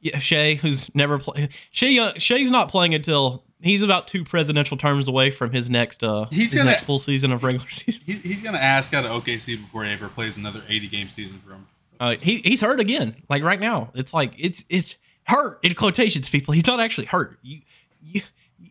[0.00, 1.50] yeah, Shai, who's never played.
[1.70, 6.04] Shai, uh, Shai's not playing until he's about two presidential terms away from his next
[6.04, 8.16] uh he's his gonna, next full season of regular season.
[8.16, 11.40] He, he's gonna ask out of OKC before he ever plays another 80 game season
[11.44, 11.66] for him.
[11.98, 13.16] Uh, he he's hurt again.
[13.28, 16.52] Like right now, it's like it's it's hurt in quotations, people.
[16.52, 17.38] He's not actually hurt.
[17.42, 17.60] You
[18.02, 18.20] you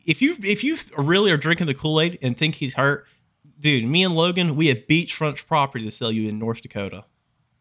[0.05, 3.05] if you if you really are drinking the Kool Aid and think he's hurt,
[3.59, 7.05] dude, me and Logan, we have beachfront property to sell you in North Dakota.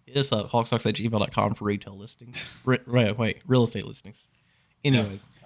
[0.06, 2.46] Hit us up, hawksox at gmail.com for retail listings.
[2.64, 4.26] right, wait, real estate listings.
[4.84, 5.28] Anyways.
[5.32, 5.40] Yeah.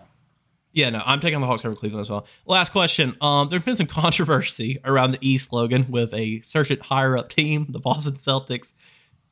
[0.72, 2.26] Yeah, no, I'm taking the Hawks over Cleveland as well.
[2.46, 3.14] Last question.
[3.20, 7.66] Um, there's been some controversy around the East, Logan, with a certain higher up team,
[7.70, 8.74] the Boston Celtics.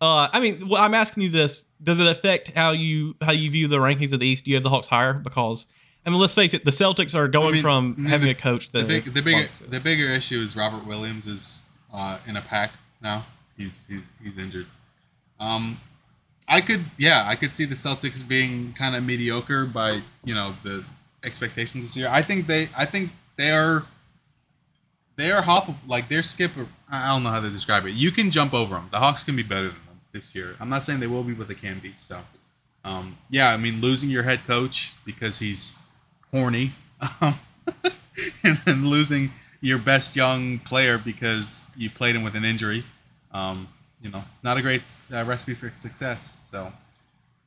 [0.01, 3.51] Uh, I mean, well, I'm asking you this: Does it affect how you how you
[3.51, 4.45] view the rankings of the East?
[4.45, 5.15] Do you have the Hawks higher?
[5.15, 5.69] Because
[6.07, 8.35] I mean, let's face it, the Celtics are going I mean, from having the, a
[8.35, 12.37] coach that the, big, the bigger the bigger issue is Robert Williams is uh, in
[12.37, 13.27] a pack now.
[13.57, 14.67] He's he's he's injured.
[15.41, 15.81] Um,
[16.49, 20.55] I could yeah, I could see the Celtics being kind of mediocre by you know
[20.63, 20.85] the
[21.25, 22.09] expectations this year.
[22.09, 23.85] I think they I think they are
[25.17, 26.53] they are hop like they're skip.
[26.89, 27.95] I don't know how to describe it.
[27.95, 28.89] You can jump over them.
[28.93, 30.55] The Hawks can be better than them this year.
[30.61, 31.95] I'm not saying they will be, but they can be.
[31.99, 32.21] So,
[32.85, 35.75] um, yeah, I mean losing your head coach because he's
[36.37, 36.73] horny,
[37.21, 37.39] um,
[38.45, 42.85] and then losing your best young player because you played him with an injury.
[43.33, 43.69] Um,
[44.03, 44.83] you know, it's not a great
[45.13, 46.49] uh, recipe for success.
[46.51, 46.73] So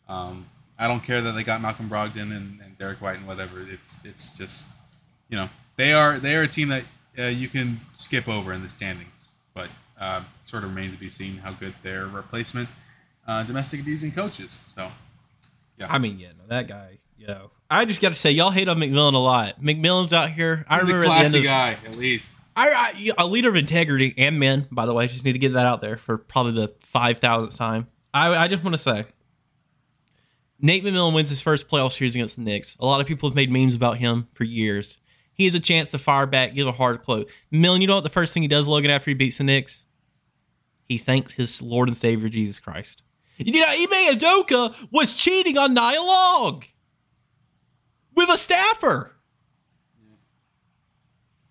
[0.08, 0.48] um,
[0.80, 3.62] I don't care that they got Malcolm Brogdon and, and, Derrick White and whatever.
[3.62, 4.66] It's it's just
[5.30, 6.84] you know they are they are a team that
[7.18, 9.70] uh, you can skip over in the standings, but
[10.00, 12.70] uh, sort of remains to be seen how good their replacement
[13.28, 14.60] uh, domestic abusing coaches.
[14.66, 14.90] So
[15.78, 15.88] Yeah.
[15.90, 18.67] I mean, yeah, no, that guy, you know, I just got to say, y'all hate
[18.67, 19.61] on McMillan a lot.
[19.61, 20.65] McMillan's out here.
[20.67, 22.32] I He's a remember at the end classy of guy, at least.
[22.55, 25.07] I, I, a leader of integrity and men, by the way.
[25.07, 27.88] Just need to get that out there for probably the five thousandth time.
[28.13, 29.05] I, I just want to say,
[30.59, 32.76] Nate McMillan wins his first playoff series against the Knicks.
[32.80, 34.97] A lot of people have made memes about him for years.
[35.34, 37.32] He has a chance to fire back, give a hard quote.
[37.53, 39.86] McMillan, you know what the first thing he does, Logan, after he beats the Knicks?
[40.86, 43.03] He thanks his Lord and Savior Jesus Christ.
[43.38, 46.63] You know, Ime Udoka was cheating on Nia Long
[48.20, 49.15] with a staffer.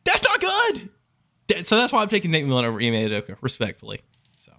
[0.05, 1.65] That's not good.
[1.65, 4.01] So that's why I'm taking Nate McMillan over Ime Udoka, respectfully.
[4.37, 4.53] So,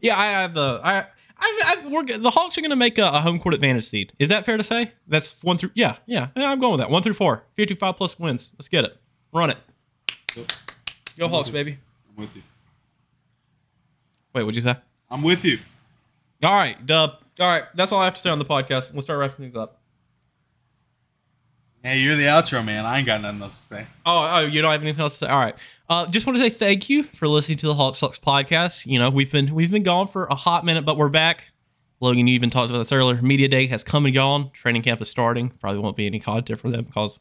[0.00, 1.06] yeah, I have the I.
[1.38, 4.14] I, I, we're, the Hawks are going to make a, a home court advantage seed.
[4.18, 4.90] Is that fair to say?
[5.06, 5.72] That's one through.
[5.74, 6.28] Yeah, yeah.
[6.34, 6.88] yeah, I'm going with that.
[6.88, 7.44] One through four.
[7.52, 8.52] 55 plus wins.
[8.58, 8.96] Let's get it.
[9.34, 9.58] Run it.
[10.34, 10.50] Yep.
[11.18, 11.76] Go Hawks, baby.
[12.08, 12.40] I'm with you.
[14.32, 14.76] Wait, what'd you say?
[15.10, 15.58] I'm with you.
[16.42, 17.18] All right, Dub.
[17.38, 18.94] All right, that's all I have to say on the podcast.
[18.94, 19.78] Let's start wrapping things up.
[21.82, 22.84] Hey, you're the outro man.
[22.84, 23.86] I ain't got nothing else to say.
[24.04, 25.30] Oh, oh, you don't have anything else to say?
[25.30, 25.54] All right.
[25.88, 28.86] Uh, just want to say thank you for listening to the HoxTalks podcast.
[28.86, 31.52] You know, we've been we've been gone for a hot minute, but we're back.
[32.00, 33.22] Logan, you even talked about this earlier.
[33.22, 34.50] Media day has come and gone.
[34.50, 35.48] Training camp is starting.
[35.48, 37.20] Probably won't be any content for them because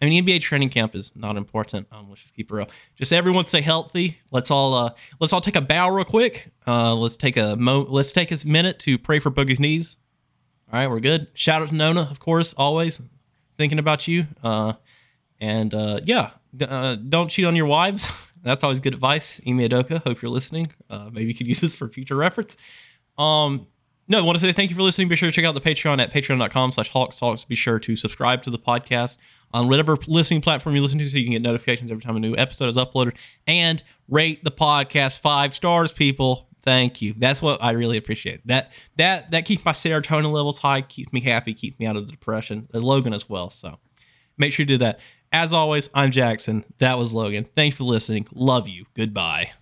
[0.00, 1.86] I mean NBA training camp is not important.
[1.92, 2.70] Um, let's just keep it real.
[2.96, 4.16] Just everyone stay healthy.
[4.32, 4.90] Let's all uh
[5.20, 6.50] let's all take a bow real quick.
[6.66, 7.82] Uh, let's take a mo.
[7.86, 9.98] Let's take a minute to pray for Boogie's knees.
[10.72, 11.28] All right, we're good.
[11.34, 13.00] Shout out to Nona, of course, always
[13.56, 14.26] thinking about you.
[14.42, 14.74] Uh,
[15.40, 16.30] and uh, yeah,
[16.60, 18.10] uh, don't cheat on your wives.
[18.42, 19.40] That's always good advice.
[19.46, 20.68] Ime Udoka, hope you're listening.
[20.88, 22.56] Uh, maybe you could use this for future reference.
[23.18, 23.66] Um,
[24.08, 25.08] no, I want to say thank you for listening.
[25.08, 27.44] Be sure to check out the Patreon at patreon.com slash Talks.
[27.44, 29.16] Be sure to subscribe to the podcast
[29.52, 32.20] on whatever listening platform you listen to so you can get notifications every time a
[32.20, 33.16] new episode is uploaded.
[33.48, 36.48] And rate the podcast five stars, people.
[36.66, 37.14] Thank you.
[37.16, 38.44] That's what I really appreciate.
[38.46, 42.06] That that that keeps my serotonin levels high, keeps me happy, keeps me out of
[42.06, 42.66] the depression.
[42.74, 43.50] Uh, Logan as well.
[43.50, 43.78] So
[44.36, 44.98] make sure you do that.
[45.32, 46.64] As always, I'm Jackson.
[46.78, 47.44] That was Logan.
[47.44, 48.26] Thanks for listening.
[48.34, 48.84] Love you.
[48.94, 49.52] Goodbye.